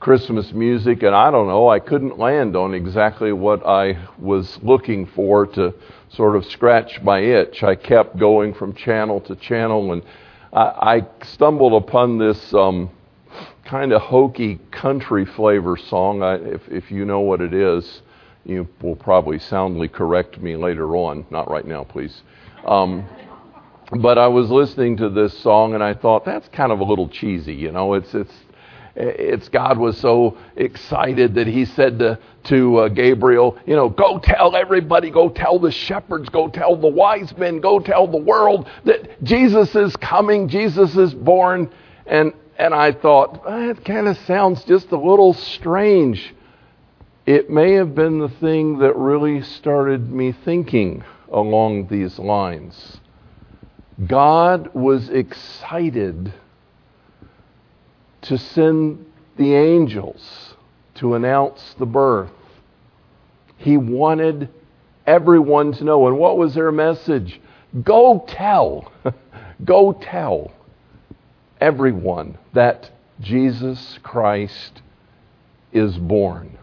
Christmas 0.00 0.50
music, 0.54 1.02
and 1.02 1.14
I 1.14 1.30
don't 1.30 1.46
know, 1.46 1.68
I 1.68 1.78
couldn't 1.78 2.18
land 2.18 2.56
on 2.56 2.72
exactly 2.72 3.30
what 3.34 3.66
I 3.66 4.08
was 4.18 4.58
looking 4.62 5.04
for 5.04 5.46
to 5.48 5.74
sort 6.08 6.36
of 6.36 6.46
scratch 6.46 7.02
my 7.02 7.18
itch. 7.18 7.62
I 7.62 7.74
kept 7.74 8.16
going 8.16 8.54
from 8.54 8.72
channel 8.72 9.20
to 9.20 9.36
channel, 9.36 9.92
and 9.92 10.02
I, 10.50 10.62
I 10.62 11.24
stumbled 11.24 11.74
upon 11.82 12.16
this 12.16 12.54
um, 12.54 12.88
kind 13.66 13.92
of 13.92 14.00
hokey 14.00 14.58
country 14.70 15.26
flavor 15.26 15.76
song. 15.76 16.22
I, 16.22 16.36
if, 16.36 16.66
if 16.68 16.90
you 16.90 17.04
know 17.04 17.20
what 17.20 17.42
it 17.42 17.52
is, 17.52 18.00
you 18.46 18.66
will 18.80 18.96
probably 18.96 19.38
soundly 19.38 19.88
correct 19.88 20.40
me 20.40 20.56
later 20.56 20.96
on. 20.96 21.26
Not 21.30 21.50
right 21.50 21.66
now, 21.66 21.84
please. 21.84 22.22
Um, 22.64 23.06
but 23.90 24.16
I 24.16 24.28
was 24.28 24.50
listening 24.50 24.96
to 24.98 25.10
this 25.10 25.36
song 25.38 25.74
and 25.74 25.82
I 25.82 25.94
thought 25.94 26.24
that's 26.24 26.48
kind 26.48 26.72
of 26.72 26.80
a 26.80 26.84
little 26.84 27.08
cheesy, 27.08 27.54
you 27.54 27.72
know. 27.72 27.94
It's 27.94 28.14
it's 28.14 28.32
it's 28.94 29.48
God 29.48 29.78
was 29.78 29.98
so 29.98 30.36
excited 30.56 31.34
that 31.34 31.46
he 31.46 31.64
said 31.64 31.98
to 31.98 32.18
to 32.44 32.78
uh, 32.78 32.88
Gabriel, 32.88 33.58
you 33.66 33.76
know, 33.76 33.88
go 33.88 34.18
tell 34.18 34.56
everybody, 34.56 35.10
go 35.10 35.28
tell 35.28 35.58
the 35.58 35.70
shepherds, 35.70 36.28
go 36.28 36.48
tell 36.48 36.76
the 36.76 36.88
wise 36.88 37.36
men, 37.36 37.60
go 37.60 37.78
tell 37.78 38.06
the 38.06 38.18
world 38.18 38.68
that 38.84 39.22
Jesus 39.22 39.74
is 39.74 39.94
coming, 39.96 40.48
Jesus 40.48 40.96
is 40.96 41.12
born. 41.14 41.70
And 42.06 42.32
and 42.58 42.74
I 42.74 42.92
thought 42.92 43.44
that 43.44 43.84
kind 43.84 44.08
of 44.08 44.16
sounds 44.18 44.64
just 44.64 44.90
a 44.92 44.98
little 44.98 45.34
strange. 45.34 46.34
It 47.26 47.50
may 47.50 47.72
have 47.74 47.94
been 47.94 48.18
the 48.18 48.28
thing 48.28 48.78
that 48.78 48.96
really 48.96 49.42
started 49.42 50.10
me 50.10 50.32
thinking 50.32 51.04
along 51.32 51.88
these 51.88 52.18
lines. 52.18 53.00
God 54.06 54.74
was 54.74 55.08
excited 55.08 56.32
to 58.22 58.38
send 58.38 59.04
the 59.36 59.54
angels 59.54 60.54
to 60.96 61.14
announce 61.14 61.74
the 61.78 61.86
birth. 61.86 62.30
He 63.56 63.76
wanted 63.76 64.48
everyone 65.06 65.72
to 65.72 65.84
know. 65.84 66.06
And 66.06 66.18
what 66.18 66.36
was 66.36 66.54
their 66.54 66.72
message? 66.72 67.40
Go 67.82 68.24
tell, 68.28 68.92
go 69.64 69.92
tell 69.92 70.52
everyone 71.60 72.38
that 72.52 72.90
Jesus 73.20 73.98
Christ 74.02 74.82
is 75.72 75.96
born. 75.96 76.58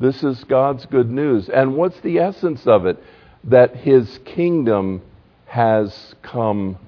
This 0.00 0.22
is 0.22 0.42
God's 0.44 0.86
good 0.86 1.10
news. 1.10 1.48
And 1.48 1.76
what's 1.76 2.00
the 2.00 2.18
essence 2.18 2.66
of 2.66 2.86
it? 2.86 3.02
That 3.44 3.76
his 3.76 4.18
kingdom 4.24 5.02
has 5.46 6.14
come 6.22 6.78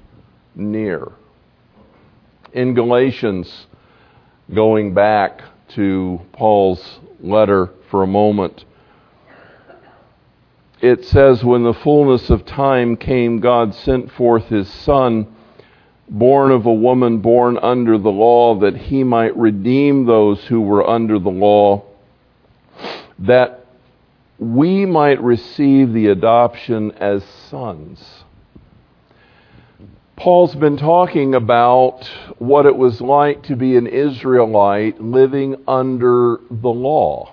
near. 0.54 1.12
In 2.52 2.74
Galatians, 2.74 3.66
going 4.52 4.94
back 4.94 5.42
to 5.68 6.20
Paul's 6.32 6.98
letter 7.20 7.70
for 7.90 8.02
a 8.02 8.06
moment, 8.06 8.64
it 10.80 11.04
says, 11.04 11.44
When 11.44 11.62
the 11.62 11.74
fullness 11.74 12.30
of 12.30 12.44
time 12.44 12.96
came, 12.96 13.40
God 13.40 13.74
sent 13.74 14.10
forth 14.12 14.46
his 14.46 14.68
Son, 14.68 15.26
born 16.08 16.50
of 16.50 16.66
a 16.66 16.72
woman 16.72 17.18
born 17.18 17.58
under 17.58 17.98
the 17.98 18.10
law, 18.10 18.58
that 18.60 18.76
he 18.76 19.02
might 19.02 19.36
redeem 19.36 20.06
those 20.06 20.44
who 20.44 20.60
were 20.60 20.88
under 20.88 21.18
the 21.18 21.30
law, 21.30 21.82
that 23.18 23.65
we 24.38 24.84
might 24.84 25.22
receive 25.22 25.92
the 25.92 26.08
adoption 26.08 26.92
as 26.92 27.24
sons. 27.24 28.24
Paul's 30.16 30.54
been 30.54 30.76
talking 30.76 31.34
about 31.34 32.10
what 32.38 32.66
it 32.66 32.76
was 32.76 33.00
like 33.00 33.42
to 33.44 33.56
be 33.56 33.76
an 33.76 33.86
Israelite 33.86 35.00
living 35.00 35.56
under 35.66 36.38
the 36.50 36.68
law. 36.68 37.32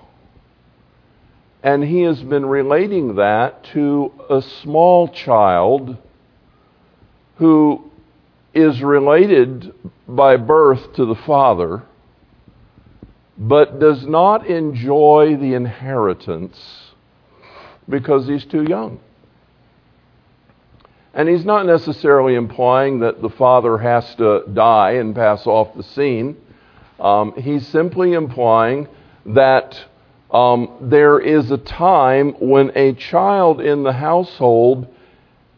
And 1.62 1.82
he 1.82 2.02
has 2.02 2.22
been 2.22 2.44
relating 2.44 3.16
that 3.16 3.64
to 3.72 4.12
a 4.28 4.42
small 4.42 5.08
child 5.08 5.96
who 7.36 7.90
is 8.52 8.82
related 8.82 9.74
by 10.06 10.36
birth 10.36 10.92
to 10.94 11.06
the 11.06 11.14
father, 11.14 11.82
but 13.36 13.80
does 13.80 14.06
not 14.06 14.46
enjoy 14.46 15.36
the 15.40 15.54
inheritance 15.54 16.93
because 17.88 18.26
he's 18.26 18.44
too 18.44 18.64
young. 18.64 19.00
And 21.12 21.28
he's 21.28 21.44
not 21.44 21.64
necessarily 21.66 22.34
implying 22.34 23.00
that 23.00 23.22
the 23.22 23.30
father 23.30 23.78
has 23.78 24.14
to 24.16 24.42
die 24.52 24.92
and 24.92 25.14
pass 25.14 25.46
off 25.46 25.74
the 25.76 25.82
scene. 25.82 26.36
Um, 26.98 27.34
he's 27.36 27.66
simply 27.68 28.14
implying 28.14 28.88
that 29.26 29.80
um, 30.30 30.76
there 30.80 31.20
is 31.20 31.50
a 31.52 31.58
time 31.58 32.32
when 32.40 32.72
a 32.74 32.94
child 32.94 33.60
in 33.60 33.84
the 33.84 33.92
household 33.92 34.88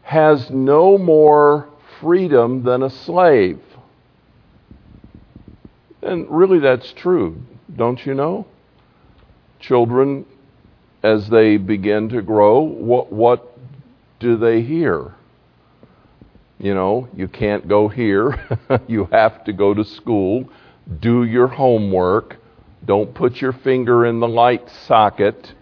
has 0.03 0.49
no 0.51 0.97
more 0.97 1.67
freedom 1.99 2.63
than 2.63 2.83
a 2.83 2.89
slave. 2.89 3.59
And 6.03 6.29
really, 6.29 6.59
that's 6.59 6.93
true, 6.93 7.41
don't 7.75 8.05
you 8.05 8.13
know? 8.13 8.45
Children, 9.59 10.25
as 11.07 11.29
they 11.29 11.55
begin 11.55 12.09
to 12.09 12.21
grow, 12.21 12.59
what, 12.59 13.13
what 13.13 13.57
do 14.19 14.35
they 14.35 14.61
hear? 14.61 15.15
You 16.59 16.73
know, 16.73 17.07
you 17.15 17.29
can't 17.29 17.67
go 17.67 17.87
here. 17.87 18.37
you 18.87 19.05
have 19.11 19.45
to 19.45 19.53
go 19.53 19.73
to 19.73 19.85
school. 19.85 20.49
Do 20.99 21.23
your 21.23 21.47
homework. 21.47 22.35
Don't 22.83 23.13
put 23.13 23.39
your 23.41 23.53
finger 23.53 24.05
in 24.05 24.19
the 24.19 24.27
light 24.27 24.69
socket. 24.85 25.53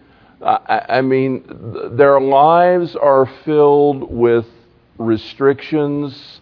I, 0.42 0.86
I 0.88 1.00
mean, 1.02 1.44
their 1.92 2.20
lives 2.20 2.96
are 2.96 3.26
filled 3.44 4.10
with 4.10 4.46
restrictions 4.98 6.40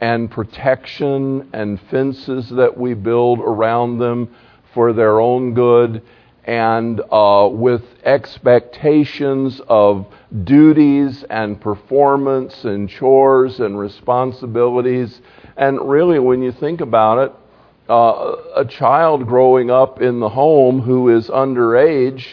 and 0.00 0.30
protection 0.30 1.48
and 1.54 1.80
fences 1.90 2.50
that 2.50 2.76
we 2.76 2.92
build 2.92 3.38
around 3.38 3.98
them 4.00 4.34
for 4.74 4.92
their 4.92 5.18
own 5.18 5.54
good 5.54 6.02
and 6.44 7.00
uh, 7.10 7.48
with 7.50 7.82
expectations 8.04 9.60
of 9.68 10.06
duties 10.44 11.24
and 11.30 11.60
performance 11.60 12.64
and 12.64 12.88
chores 12.88 13.60
and 13.60 13.78
responsibilities. 13.78 15.20
And 15.56 15.88
really, 15.88 16.18
when 16.18 16.42
you 16.42 16.52
think 16.52 16.80
about 16.80 17.18
it, 17.18 17.32
uh, 17.88 18.36
a 18.56 18.64
child 18.64 19.26
growing 19.26 19.70
up 19.70 20.00
in 20.00 20.20
the 20.20 20.28
home 20.28 20.80
who 20.80 21.08
is 21.10 21.28
underage 21.28 22.24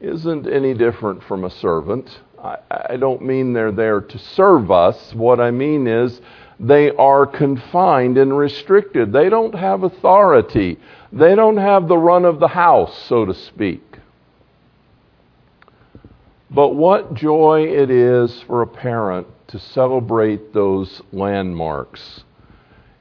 isn't 0.00 0.46
any 0.46 0.74
different 0.74 1.22
from 1.24 1.44
a 1.44 1.50
servant. 1.50 2.20
I, 2.42 2.56
I 2.70 2.96
don't 2.96 3.22
mean 3.22 3.52
they're 3.52 3.72
there 3.72 4.00
to 4.00 4.18
serve 4.18 4.70
us. 4.70 5.14
What 5.14 5.40
I 5.40 5.50
mean 5.50 5.86
is 5.86 6.20
they 6.58 6.90
are 6.92 7.26
confined 7.26 8.18
and 8.18 8.36
restricted. 8.36 9.12
They 9.12 9.28
don't 9.28 9.54
have 9.54 9.82
authority. 9.82 10.78
They 11.12 11.34
don't 11.34 11.56
have 11.56 11.88
the 11.88 11.98
run 11.98 12.24
of 12.24 12.38
the 12.38 12.48
house, 12.48 12.96
so 13.08 13.24
to 13.24 13.34
speak. 13.34 13.82
But 16.50 16.74
what 16.74 17.14
joy 17.14 17.62
it 17.62 17.90
is 17.90 18.42
for 18.46 18.62
a 18.62 18.66
parent 18.66 19.26
to 19.48 19.58
celebrate 19.58 20.52
those 20.52 21.02
landmarks, 21.12 22.24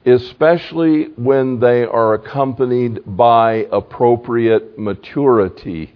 especially 0.06 1.06
when 1.16 1.60
they 1.60 1.84
are 1.84 2.14
accompanied 2.14 3.02
by 3.06 3.68
appropriate 3.72 4.78
maturity 4.78 5.94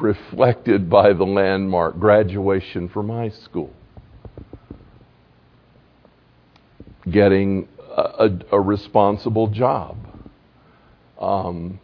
reflected 0.00 0.88
by 0.88 1.12
the 1.12 1.24
landmark 1.24 1.98
graduation 1.98 2.88
from 2.88 3.08
high 3.08 3.28
school. 3.28 3.72
Getting 7.10 7.68
a, 7.96 8.02
a, 8.02 8.38
a 8.52 8.60
responsible 8.60 9.48
job. 9.48 10.07
Um, 11.18 11.80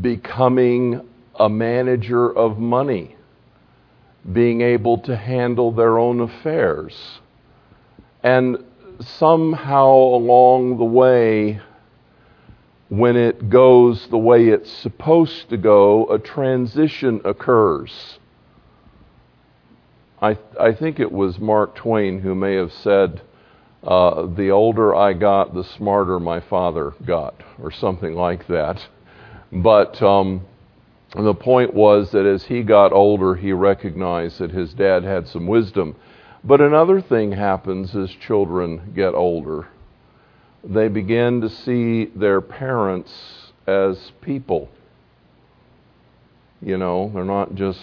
becoming 0.00 1.08
a 1.38 1.48
manager 1.48 2.30
of 2.30 2.58
money 2.58 3.16
being 4.30 4.60
able 4.60 4.98
to 4.98 5.16
handle 5.16 5.72
their 5.72 5.98
own 5.98 6.20
affairs. 6.20 7.20
And 8.22 8.64
somehow 9.00 9.88
along 9.88 10.78
the 10.78 10.84
way, 10.84 11.60
when 12.88 13.16
it 13.16 13.48
goes 13.48 14.06
the 14.08 14.18
way 14.18 14.48
it's 14.48 14.70
supposed 14.70 15.48
to 15.50 15.56
go, 15.56 16.06
a 16.06 16.18
transition 16.18 17.20
occurs. 17.24 18.18
I, 20.20 20.36
I 20.58 20.72
think 20.72 21.00
it 21.00 21.10
was 21.10 21.38
Mark 21.38 21.74
Twain 21.76 22.20
who 22.20 22.34
may 22.34 22.56
have 22.56 22.72
said, 22.72 23.22
uh, 23.82 24.26
The 24.26 24.50
older 24.50 24.94
I 24.94 25.12
got, 25.12 25.54
the 25.54 25.64
smarter 25.64 26.20
my 26.20 26.40
father 26.40 26.92
got, 27.04 27.34
or 27.60 27.70
something 27.70 28.14
like 28.14 28.46
that. 28.48 28.86
But 29.52 30.00
um, 30.02 30.46
the 31.14 31.34
point 31.34 31.74
was 31.74 32.12
that 32.12 32.26
as 32.26 32.44
he 32.44 32.62
got 32.62 32.92
older, 32.92 33.34
he 33.34 33.52
recognized 33.52 34.38
that 34.38 34.50
his 34.50 34.74
dad 34.74 35.02
had 35.04 35.26
some 35.28 35.46
wisdom. 35.46 35.96
But 36.44 36.60
another 36.60 37.00
thing 37.00 37.32
happens 37.32 37.94
as 37.96 38.10
children 38.10 38.92
get 38.94 39.14
older. 39.14 39.68
They 40.62 40.88
begin 40.88 41.40
to 41.40 41.48
see 41.48 42.06
their 42.06 42.40
parents 42.40 43.12
as 43.66 44.12
people. 44.20 44.68
You 46.62 46.76
know, 46.78 47.10
they're 47.14 47.24
not 47.24 47.54
just 47.54 47.80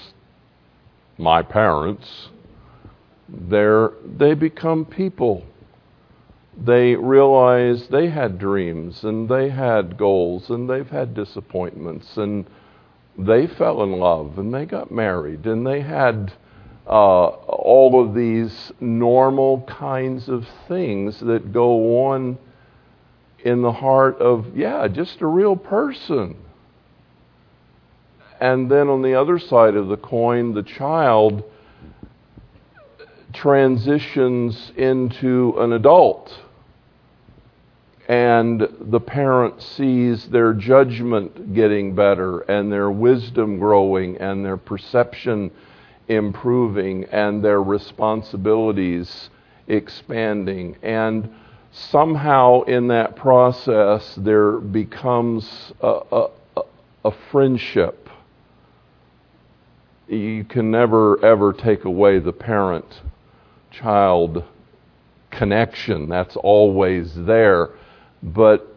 my 1.17 1.41
parents. 1.41 2.29
They're, 3.27 3.91
they 4.05 4.35
become 4.35 4.85
people. 4.85 5.43
They 6.59 6.95
realize 6.95 7.87
they 7.87 8.09
had 8.09 8.39
dreams 8.39 9.03
and 9.03 9.29
they 9.29 9.49
had 9.49 9.97
goals 9.97 10.49
and 10.49 10.67
they've 10.67 10.89
had 10.89 11.13
disappointments 11.13 12.17
and 12.17 12.47
they 13.17 13.45
fell 13.45 13.83
in 13.83 13.91
love 13.93 14.39
and 14.39 14.53
they 14.53 14.65
got 14.65 14.91
married 14.91 15.45
and 15.45 15.65
they 15.65 15.81
had 15.81 16.33
uh, 16.87 17.27
all 17.27 18.03
of 18.03 18.15
these 18.15 18.71
normal 18.79 19.61
kinds 19.61 20.29
of 20.29 20.47
things 20.67 21.19
that 21.19 21.51
go 21.51 22.05
on 22.07 22.37
in 23.43 23.61
the 23.61 23.71
heart 23.71 24.17
of, 24.19 24.57
yeah, 24.57 24.87
just 24.87 25.21
a 25.21 25.27
real 25.27 25.55
person. 25.55 26.35
And 28.39 28.69
then 28.69 28.87
on 28.87 29.01
the 29.03 29.13
other 29.13 29.37
side 29.37 29.75
of 29.75 29.89
the 29.89 29.97
coin, 29.97 30.53
the 30.53 30.63
child 30.63 31.43
transitions 33.33 34.71
into 34.75 35.53
an 35.59 35.73
adult 35.73 36.33
and 38.07 38.67
the 38.79 38.99
parent 38.99 39.61
sees 39.61 40.27
their 40.29 40.53
judgment 40.53 41.53
getting 41.53 41.93
better 41.93 42.39
and 42.41 42.71
their 42.71 42.89
wisdom 42.89 43.59
growing 43.59 44.17
and 44.17 44.45
their 44.45 44.57
perception 44.57 45.51
improving 46.07 47.03
and 47.05 47.43
their 47.43 47.61
responsibilities 47.61 49.29
expanding. 49.67 50.77
And 50.81 51.29
somehow 51.71 52.61
in 52.61 52.87
that 52.87 53.17
process, 53.17 54.15
there 54.15 54.53
becomes 54.53 55.73
a, 55.81 55.99
a, 56.11 56.61
a 57.03 57.11
friendship 57.29 58.07
you 60.07 60.45
can 60.45 60.71
never 60.71 61.23
ever 61.25 61.51
take 61.51 61.83
away 61.83 62.19
the 62.19 62.31
parent 62.31 63.01
child 63.71 64.43
connection. 65.31 66.07
That's 66.07 66.35
always 66.37 67.13
there. 67.13 67.71
But 68.23 68.75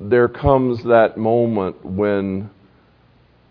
there 0.00 0.28
comes 0.28 0.84
that 0.84 1.16
moment 1.16 1.84
when 1.84 2.50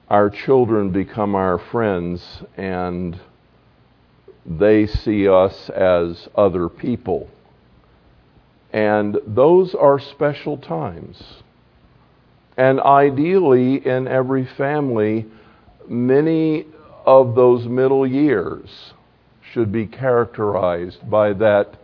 our 0.09 0.29
children 0.29 0.91
become 0.91 1.35
our 1.35 1.57
friends 1.57 2.43
and 2.55 3.19
they 4.45 4.85
see 4.85 5.27
us 5.27 5.69
as 5.69 6.29
other 6.35 6.69
people. 6.69 7.29
And 8.71 9.17
those 9.25 9.73
are 9.73 9.99
special 9.99 10.57
times. 10.57 11.41
And 12.57 12.79
ideally, 12.79 13.85
in 13.85 14.07
every 14.07 14.45
family, 14.45 15.25
many 15.87 16.65
of 17.05 17.35
those 17.35 17.65
middle 17.67 18.05
years 18.05 18.93
should 19.51 19.71
be 19.71 19.85
characterized 19.87 21.09
by 21.09 21.33
that 21.33 21.75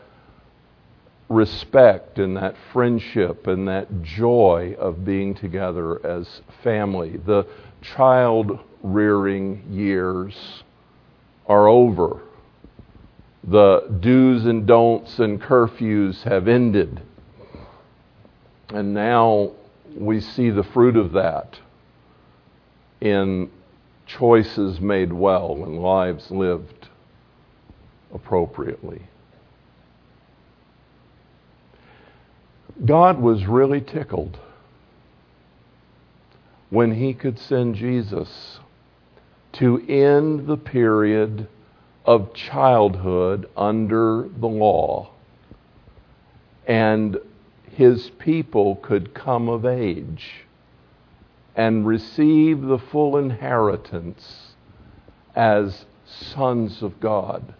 respect 1.31 2.19
and 2.19 2.35
that 2.35 2.55
friendship 2.73 3.47
and 3.47 3.67
that 3.67 4.03
joy 4.03 4.75
of 4.77 5.05
being 5.05 5.33
together 5.33 6.05
as 6.05 6.41
family. 6.61 7.17
The 7.25 7.47
child 7.81 8.59
rearing 8.83 9.63
years 9.69 10.63
are 11.47 11.67
over. 11.67 12.21
The 13.45 13.97
do's 14.01 14.45
and 14.45 14.67
don'ts 14.67 15.19
and 15.19 15.41
curfews 15.41 16.21
have 16.23 16.47
ended. 16.47 17.01
And 18.69 18.93
now 18.93 19.51
we 19.95 20.19
see 20.19 20.49
the 20.49 20.63
fruit 20.63 20.95
of 20.95 21.13
that 21.13 21.57
in 22.99 23.49
choices 24.05 24.79
made 24.79 25.11
well 25.13 25.63
and 25.63 25.81
lives 25.81 26.29
lived 26.29 26.89
appropriately. 28.13 29.01
God 32.85 33.19
was 33.19 33.45
really 33.45 33.81
tickled 33.81 34.39
when 36.69 36.93
he 36.93 37.13
could 37.13 37.37
send 37.37 37.75
Jesus 37.75 38.59
to 39.53 39.85
end 39.87 40.47
the 40.47 40.57
period 40.57 41.47
of 42.05 42.33
childhood 42.33 43.49
under 43.55 44.27
the 44.37 44.47
law 44.47 45.11
and 46.65 47.17
his 47.69 48.09
people 48.11 48.75
could 48.77 49.13
come 49.13 49.49
of 49.49 49.65
age 49.65 50.45
and 51.55 51.85
receive 51.85 52.61
the 52.61 52.77
full 52.77 53.17
inheritance 53.17 54.53
as 55.35 55.85
sons 56.05 56.81
of 56.81 56.99
God. 56.99 57.53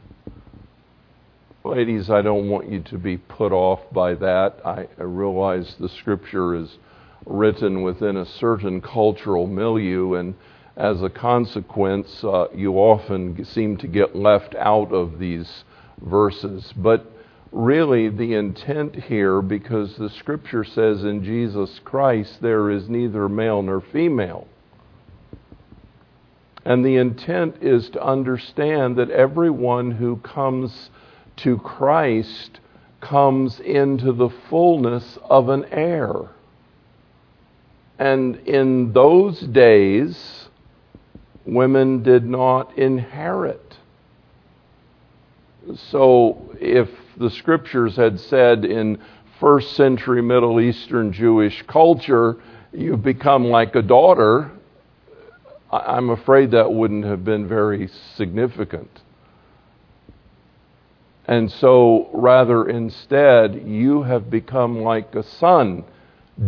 Ladies, 1.63 2.10
I 2.10 2.24
don't 2.24 2.50
want 2.50 2.71
you 2.71 2.80
to 2.82 2.97
be 2.97 3.17
put 3.17 3.52
off 3.52 3.82
by 3.91 4.15
that. 4.15 4.62
I, 4.65 4.88
I 4.97 5.04
realize 5.04 5.76
the 5.80 5.89
scripture 5.89 6.56
is 6.56 6.80
written 7.24 7.84
within 7.84 8.17
a 8.17 8.26
certain 8.26 8.82
cultural 8.82 9.45
milieu, 9.45 10.15
and 10.15 10.34
as 10.76 11.04
a 11.04 11.10
consequence, 11.10 12.24
uh, 12.24 12.47
you 12.56 12.74
often 12.78 13.45
seem 13.45 13.78
to 13.78 13.86
get 13.86 14.15
left 14.15 14.56
out 14.56 14.91
of 14.91 15.19
these 15.19 15.63
verses. 16.02 16.74
But 16.76 17.06
really, 17.52 18.10
the 18.10 18.34
intent 18.34 18.95
here, 18.95 19.39
because 19.43 19.97
the 19.97 20.10
scripture 20.10 20.63
says 20.63 21.04
in 21.04 21.24
Jesus 21.24 21.80
Christ 21.84 22.41
there 22.41 22.71
is 22.71 22.89
neither 22.89 23.30
male 23.30 23.62
nor 23.62 23.82
female. 23.82 24.47
And 26.65 26.84
the 26.84 26.95
intent 26.95 27.58
is 27.62 27.91
to 27.91 28.04
understand 28.04 28.95
that 28.95 29.12
everyone 29.12 29.91
who 29.91 30.17
comes 30.17 30.89
to 31.43 31.58
Christ 31.58 32.60
comes 32.99 33.60
into 33.60 34.13
the 34.13 34.30
fullness 34.49 35.17
of 35.23 35.49
an 35.49 35.65
heir. 35.71 36.30
And 37.97 38.36
in 38.47 38.93
those 38.93 39.39
days, 39.39 40.47
women 41.45 42.04
did 42.04 42.25
not 42.25 42.77
inherit. 42.77 43.77
So 45.75 46.56
if 46.60 46.89
the 47.17 47.30
scriptures 47.30 47.95
had 47.95 48.19
said 48.19 48.65
in 48.65 48.99
first 49.39 49.75
century 49.75 50.21
Middle 50.21 50.60
Eastern 50.60 51.13
Jewish 51.13 51.63
culture, 51.67 52.38
you've 52.71 53.04
become 53.04 53.45
like 53.45 53.75
a 53.75 53.82
daughter, 53.82 54.51
I'm 55.71 56.10
afraid 56.10 56.51
that 56.51 56.71
wouldn't 56.71 57.06
have 57.06 57.23
been 57.23 57.47
very 57.47 57.89
significant. 58.15 58.89
And 61.31 61.49
so, 61.49 62.09
rather, 62.11 62.67
instead, 62.67 63.63
you 63.65 64.03
have 64.03 64.29
become 64.29 64.81
like 64.81 65.15
a 65.15 65.23
son, 65.23 65.85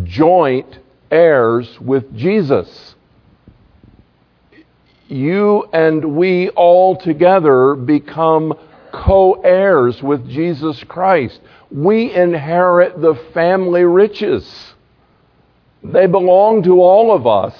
joint 0.02 0.78
heirs 1.10 1.80
with 1.80 2.14
Jesus. 2.14 2.94
You 5.08 5.64
and 5.72 6.16
we 6.16 6.50
all 6.50 6.96
together 6.96 7.76
become 7.76 8.52
co 8.92 9.40
heirs 9.40 10.02
with 10.02 10.28
Jesus 10.28 10.84
Christ. 10.84 11.40
We 11.70 12.12
inherit 12.12 13.00
the 13.00 13.14
family 13.32 13.84
riches. 13.84 14.74
They 15.82 16.04
belong 16.06 16.62
to 16.64 16.82
all 16.82 17.10
of 17.10 17.26
us 17.26 17.56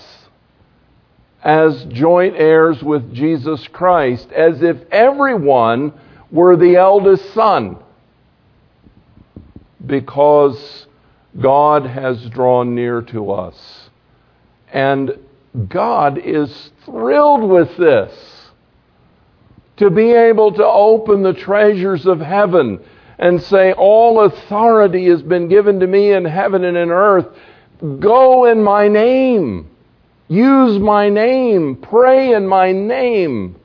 as 1.42 1.86
joint 1.86 2.36
heirs 2.36 2.82
with 2.82 3.14
Jesus 3.14 3.66
Christ, 3.68 4.30
as 4.30 4.62
if 4.62 4.76
everyone 4.90 5.94
were 6.34 6.56
the 6.56 6.74
eldest 6.74 7.32
son 7.32 7.76
because 9.86 10.86
God 11.40 11.86
has 11.86 12.28
drawn 12.28 12.74
near 12.74 13.02
to 13.02 13.30
us. 13.30 13.88
And 14.72 15.16
God 15.68 16.18
is 16.18 16.72
thrilled 16.84 17.48
with 17.48 17.76
this. 17.76 18.50
To 19.76 19.90
be 19.90 20.10
able 20.10 20.52
to 20.52 20.64
open 20.64 21.22
the 21.22 21.32
treasures 21.32 22.06
of 22.06 22.20
heaven 22.20 22.80
and 23.18 23.40
say, 23.42 23.72
All 23.72 24.20
authority 24.20 25.06
has 25.06 25.22
been 25.22 25.48
given 25.48 25.80
to 25.80 25.86
me 25.86 26.12
in 26.12 26.24
heaven 26.24 26.64
and 26.64 26.76
in 26.76 26.90
earth. 26.90 27.26
Go 28.00 28.46
in 28.46 28.62
my 28.62 28.88
name. 28.88 29.70
Use 30.28 30.80
my 30.80 31.08
name. 31.08 31.76
Pray 31.76 32.34
in 32.34 32.46
my 32.46 32.72
name 32.72 33.56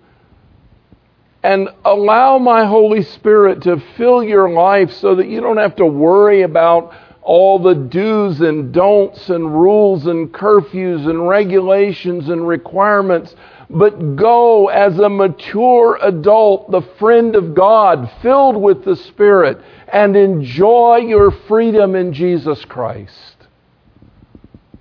and 1.43 1.69
allow 1.85 2.37
my 2.37 2.65
Holy 2.65 3.01
Spirit 3.01 3.61
to 3.63 3.81
fill 3.95 4.23
your 4.23 4.49
life 4.49 4.91
so 4.91 5.15
that 5.15 5.27
you 5.27 5.39
don't 5.39 5.57
have 5.57 5.75
to 5.77 5.85
worry 5.85 6.41
about 6.41 6.93
all 7.21 7.59
the 7.59 7.75
do's 7.75 8.41
and 8.41 8.73
don'ts 8.73 9.29
and 9.29 9.53
rules 9.53 10.07
and 10.07 10.33
curfews 10.33 11.07
and 11.07 11.27
regulations 11.27 12.27
and 12.27 12.47
requirements, 12.47 13.35
but 13.69 14.15
go 14.15 14.67
as 14.69 14.97
a 14.97 15.07
mature 15.07 15.99
adult, 16.01 16.71
the 16.71 16.81
friend 16.97 17.35
of 17.35 17.53
God, 17.53 18.11
filled 18.21 18.57
with 18.57 18.83
the 18.83 18.95
Spirit, 18.95 19.61
and 19.93 20.15
enjoy 20.15 20.97
your 20.97 21.31
freedom 21.31 21.95
in 21.95 22.13
Jesus 22.13 22.65
Christ. 22.65 23.35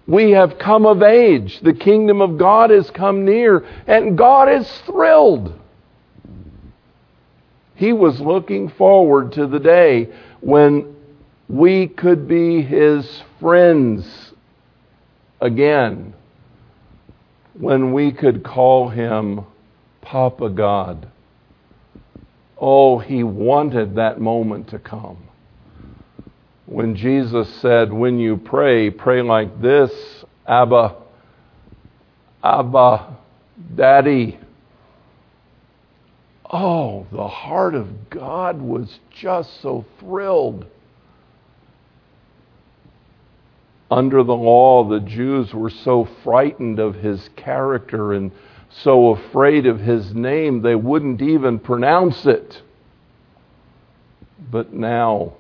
We 0.07 0.31
have 0.31 0.59
come 0.59 0.87
of 0.87 1.03
age. 1.03 1.61
The 1.61 1.75
kingdom 1.75 2.23
of 2.23 2.39
God 2.39 2.71
has 2.71 2.91
come 2.91 3.27
near, 3.27 3.67
and 3.87 4.17
God 4.17 4.49
is 4.49 4.67
thrilled. 4.87 5.53
He 7.79 7.93
was 7.93 8.21
looking 8.21 8.71
forward 8.71 9.31
to 9.35 9.47
the 9.47 9.61
day 9.61 10.09
when 10.41 10.97
we 11.49 11.87
could 11.87 12.27
be 12.27 12.61
his 12.61 13.23
friends 13.39 14.33
again, 15.41 16.13
when 17.55 17.93
we 17.93 18.11
could 18.11 18.43
call 18.43 18.89
him 18.89 19.43
Papa 20.03 20.51
God. 20.51 21.09
Oh, 22.61 22.99
he 22.99 23.23
wanted 23.23 23.95
that 23.95 24.21
moment 24.21 24.71
to 24.71 24.81
come. 24.81 25.19
When 26.67 26.97
Jesus 26.97 27.49
said, 27.61 27.93
When 27.93 28.19
you 28.19 28.39
pray, 28.39 28.91
pray 28.91 29.23
like 29.23 29.63
this 29.63 29.93
Abba, 30.49 30.97
Abba, 32.43 33.19
Daddy. 33.77 34.41
Oh, 36.51 37.07
the 37.13 37.29
heart 37.29 37.75
of 37.75 38.09
God 38.09 38.61
was 38.61 39.01
just 39.11 39.61
so 39.61 39.85
thrilled. 40.01 40.65
Under 43.91 44.23
the 44.23 44.37
law, 44.37 44.85
the 44.85 45.01
Jews 45.01 45.53
were 45.53 45.71
so 45.71 46.09
frightened 46.23 46.79
of 46.79 46.95
his 46.95 47.29
character 47.37 48.13
and 48.13 48.33
so 48.71 49.09
afraid 49.09 49.67
of 49.67 49.81
his 49.81 50.15
name, 50.15 50.61
they 50.63 50.75
wouldn't 50.75 51.23
even 51.23 51.59
pronounce 51.59 52.27
it. 52.27 52.63
But 54.51 54.73
now, 54.73 55.35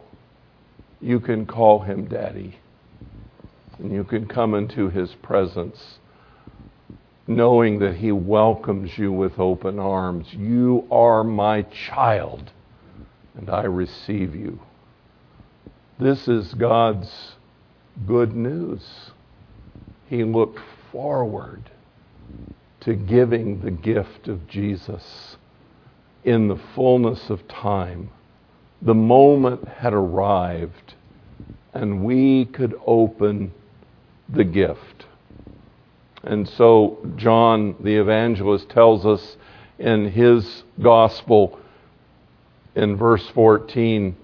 you 1.01 1.21
can 1.21 1.47
call 1.47 1.81
him 1.81 2.07
Daddy, 2.07 2.57
and 3.79 3.92
you 3.92 4.03
can 4.05 4.27
come 4.27 4.55
into 4.55 4.88
his 4.88 5.14
presence 5.14 5.99
knowing 7.29 7.79
that 7.79 7.95
He 7.95 8.11
welcomes 8.11 8.97
you 8.97 9.12
with 9.12 9.38
open 9.38 9.79
arms. 9.79 10.33
You 10.33 10.88
are 10.91 11.23
my 11.23 11.62
child, 11.62 12.51
and 13.37 13.51
I 13.51 13.64
receive 13.64 14.35
you. 14.35 14.59
This 16.01 16.27
is 16.27 16.55
God's 16.55 17.35
good 18.07 18.35
news. 18.35 19.11
He 20.09 20.25
looked 20.25 20.59
forward 20.91 21.71
to 22.81 22.95
giving 22.95 23.61
the 23.61 23.73
gift 23.73 24.27
of 24.27 24.49
Jesus 24.49 25.37
in 26.25 26.49
the 26.49 26.59
fullness 26.75 27.29
of 27.29 27.47
time. 27.47 28.09
The 28.81 28.95
moment 28.95 29.69
had 29.69 29.93
arrived, 29.93 30.95
and 31.75 32.05
we 32.05 32.47
could 32.47 32.75
open 32.87 33.53
the 34.31 34.45
gift. 34.45 35.05
And 36.29 36.47
so, 36.47 36.99
John 37.17 37.75
the 37.81 37.97
evangelist 37.97 38.69
tells 38.69 39.07
us 39.07 39.38
in 39.79 40.11
his 40.11 40.62
gospel 40.81 41.59
in 42.75 42.97
verse 42.97 43.27
14 43.31 44.14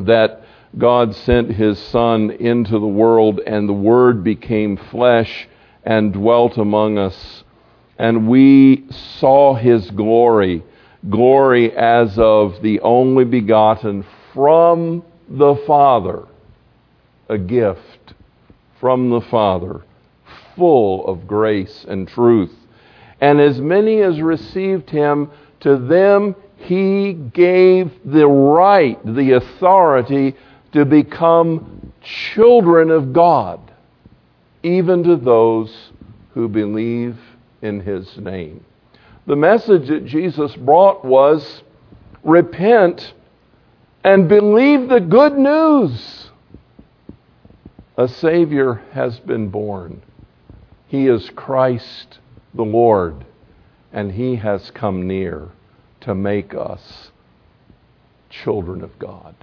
that 0.00 0.42
God 0.76 1.14
sent 1.14 1.50
his 1.52 1.78
Son 1.78 2.30
into 2.30 2.78
the 2.78 2.86
world, 2.86 3.40
and 3.46 3.68
the 3.68 3.72
Word 3.72 4.22
became 4.22 4.76
flesh 4.76 5.48
and 5.84 6.12
dwelt 6.12 6.58
among 6.58 6.98
us. 6.98 7.44
And 7.98 8.28
we 8.28 8.84
saw 8.90 9.54
his 9.54 9.90
glory, 9.92 10.62
glory 11.08 11.74
as 11.76 12.18
of 12.18 12.60
the 12.60 12.80
only 12.80 13.24
begotten 13.24 14.04
from 14.34 15.04
the 15.28 15.54
Father, 15.66 16.26
a 17.28 17.38
gift 17.38 18.14
from 18.80 19.10
the 19.10 19.20
Father, 19.20 19.82
full 20.56 21.06
of 21.06 21.26
grace 21.26 21.84
and 21.88 22.08
truth. 22.08 22.54
And 23.20 23.40
as 23.40 23.60
many 23.60 24.02
as 24.02 24.20
received 24.20 24.90
him, 24.90 25.30
to 25.60 25.76
them 25.76 26.34
he 26.56 27.12
gave 27.12 27.92
the 28.04 28.26
right, 28.26 28.98
the 29.04 29.32
authority 29.32 30.34
to 30.72 30.84
become 30.84 31.92
children 32.02 32.90
of 32.90 33.12
God, 33.12 33.60
even 34.62 35.04
to 35.04 35.16
those 35.16 35.92
who 36.32 36.48
believe 36.48 37.16
in 37.62 37.80
his 37.80 38.16
name. 38.18 38.64
The 39.26 39.36
message 39.36 39.88
that 39.88 40.04
Jesus 40.04 40.54
brought 40.56 41.04
was 41.04 41.62
repent 42.24 43.14
and 44.02 44.28
believe 44.28 44.88
the 44.88 45.00
good 45.00 45.38
news. 45.38 46.30
A 47.96 48.08
Savior 48.08 48.82
has 48.92 49.18
been 49.20 49.48
born. 49.48 50.02
He 50.94 51.08
is 51.08 51.28
Christ 51.30 52.20
the 52.54 52.62
Lord, 52.62 53.26
and 53.92 54.12
He 54.12 54.36
has 54.36 54.70
come 54.70 55.08
near 55.08 55.48
to 56.02 56.14
make 56.14 56.54
us 56.54 57.10
children 58.30 58.80
of 58.80 58.96
God. 59.00 59.34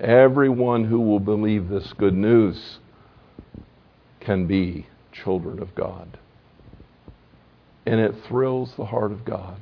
Everyone 0.00 0.84
who 0.84 1.00
will 1.00 1.20
believe 1.20 1.68
this 1.68 1.92
good 1.92 2.14
news 2.14 2.78
can 4.18 4.46
be 4.46 4.86
children 5.12 5.60
of 5.60 5.74
God. 5.74 6.16
And 7.84 8.00
it 8.00 8.14
thrills 8.26 8.72
the 8.74 8.86
heart 8.86 9.12
of 9.12 9.26
God 9.26 9.60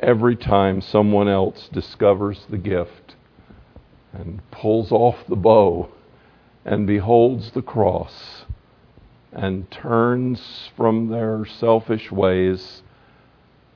every 0.00 0.34
time 0.34 0.80
someone 0.80 1.28
else 1.28 1.68
discovers 1.72 2.46
the 2.50 2.58
gift 2.58 3.14
and 4.12 4.42
pulls 4.50 4.90
off 4.90 5.24
the 5.28 5.36
bow 5.36 5.88
and 6.64 6.84
beholds 6.84 7.52
the 7.52 7.62
cross 7.62 8.43
and 9.34 9.68
turns 9.70 10.70
from 10.76 11.08
their 11.08 11.44
selfish 11.44 12.10
ways 12.12 12.82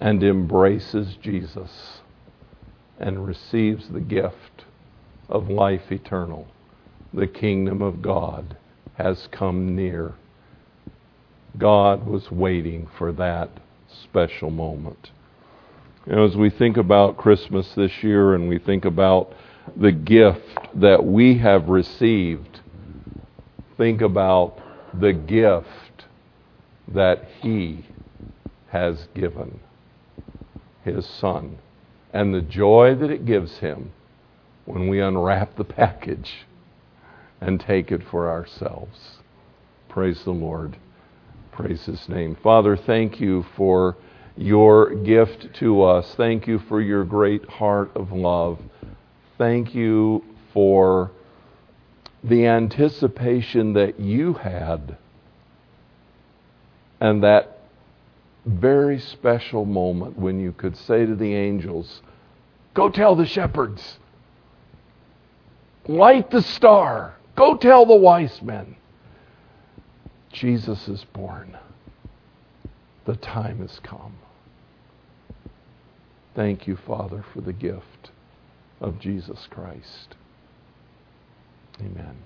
and 0.00 0.22
embraces 0.22 1.16
Jesus 1.20 2.00
and 2.98 3.26
receives 3.26 3.88
the 3.88 4.00
gift 4.00 4.64
of 5.28 5.50
life 5.50 5.90
eternal. 5.90 6.46
The 7.12 7.26
kingdom 7.26 7.82
of 7.82 8.00
God 8.00 8.56
has 8.94 9.28
come 9.32 9.74
near. 9.74 10.14
God 11.56 12.06
was 12.06 12.30
waiting 12.30 12.88
for 12.96 13.12
that 13.12 13.50
special 14.04 14.50
moment. 14.50 15.10
You 16.06 16.14
know, 16.14 16.24
as 16.24 16.36
we 16.36 16.50
think 16.50 16.76
about 16.76 17.16
Christmas 17.16 17.72
this 17.74 18.02
year 18.02 18.34
and 18.34 18.48
we 18.48 18.58
think 18.58 18.84
about 18.84 19.32
the 19.76 19.92
gift 19.92 20.58
that 20.74 21.04
we 21.04 21.38
have 21.38 21.68
received, 21.68 22.60
think 23.76 24.00
about 24.00 24.58
the 24.92 25.12
gift 25.12 26.04
that 26.86 27.24
He 27.40 27.86
has 28.68 29.08
given 29.14 29.60
His 30.84 31.06
Son 31.06 31.58
and 32.12 32.34
the 32.34 32.40
joy 32.40 32.94
that 32.94 33.10
it 33.10 33.26
gives 33.26 33.58
Him 33.58 33.92
when 34.64 34.88
we 34.88 35.00
unwrap 35.00 35.56
the 35.56 35.64
package 35.64 36.46
and 37.40 37.60
take 37.60 37.90
it 37.92 38.02
for 38.10 38.28
ourselves. 38.28 39.18
Praise 39.88 40.24
the 40.24 40.30
Lord. 40.30 40.76
Praise 41.52 41.84
His 41.84 42.08
name. 42.08 42.36
Father, 42.42 42.76
thank 42.76 43.20
you 43.20 43.44
for 43.56 43.96
your 44.36 44.94
gift 44.94 45.48
to 45.54 45.82
us. 45.82 46.14
Thank 46.14 46.46
you 46.46 46.58
for 46.60 46.80
your 46.80 47.04
great 47.04 47.44
heart 47.48 47.90
of 47.94 48.12
love. 48.12 48.58
Thank 49.36 49.74
you 49.74 50.24
for 50.52 51.10
the 52.24 52.46
anticipation 52.46 53.74
that 53.74 54.00
you 54.00 54.34
had 54.34 54.96
and 57.00 57.22
that 57.22 57.58
very 58.44 58.98
special 58.98 59.64
moment 59.64 60.18
when 60.18 60.40
you 60.40 60.52
could 60.52 60.76
say 60.76 61.06
to 61.06 61.14
the 61.14 61.34
angels, 61.34 62.02
Go 62.74 62.88
tell 62.88 63.14
the 63.14 63.26
shepherds 63.26 63.98
Light 65.88 66.30
the 66.30 66.42
star. 66.42 67.14
Go 67.34 67.56
tell 67.56 67.86
the 67.86 67.96
wise 67.96 68.42
men. 68.42 68.76
Jesus 70.30 70.86
is 70.86 71.02
born. 71.14 71.56
The 73.06 73.16
time 73.16 73.60
has 73.60 73.80
come. 73.80 74.18
Thank 76.34 76.66
you, 76.66 76.76
Father, 76.76 77.24
for 77.32 77.40
the 77.40 77.54
gift 77.54 78.10
of 78.82 79.00
Jesus 79.00 79.48
Christ. 79.50 80.14
Amen. 81.80 82.16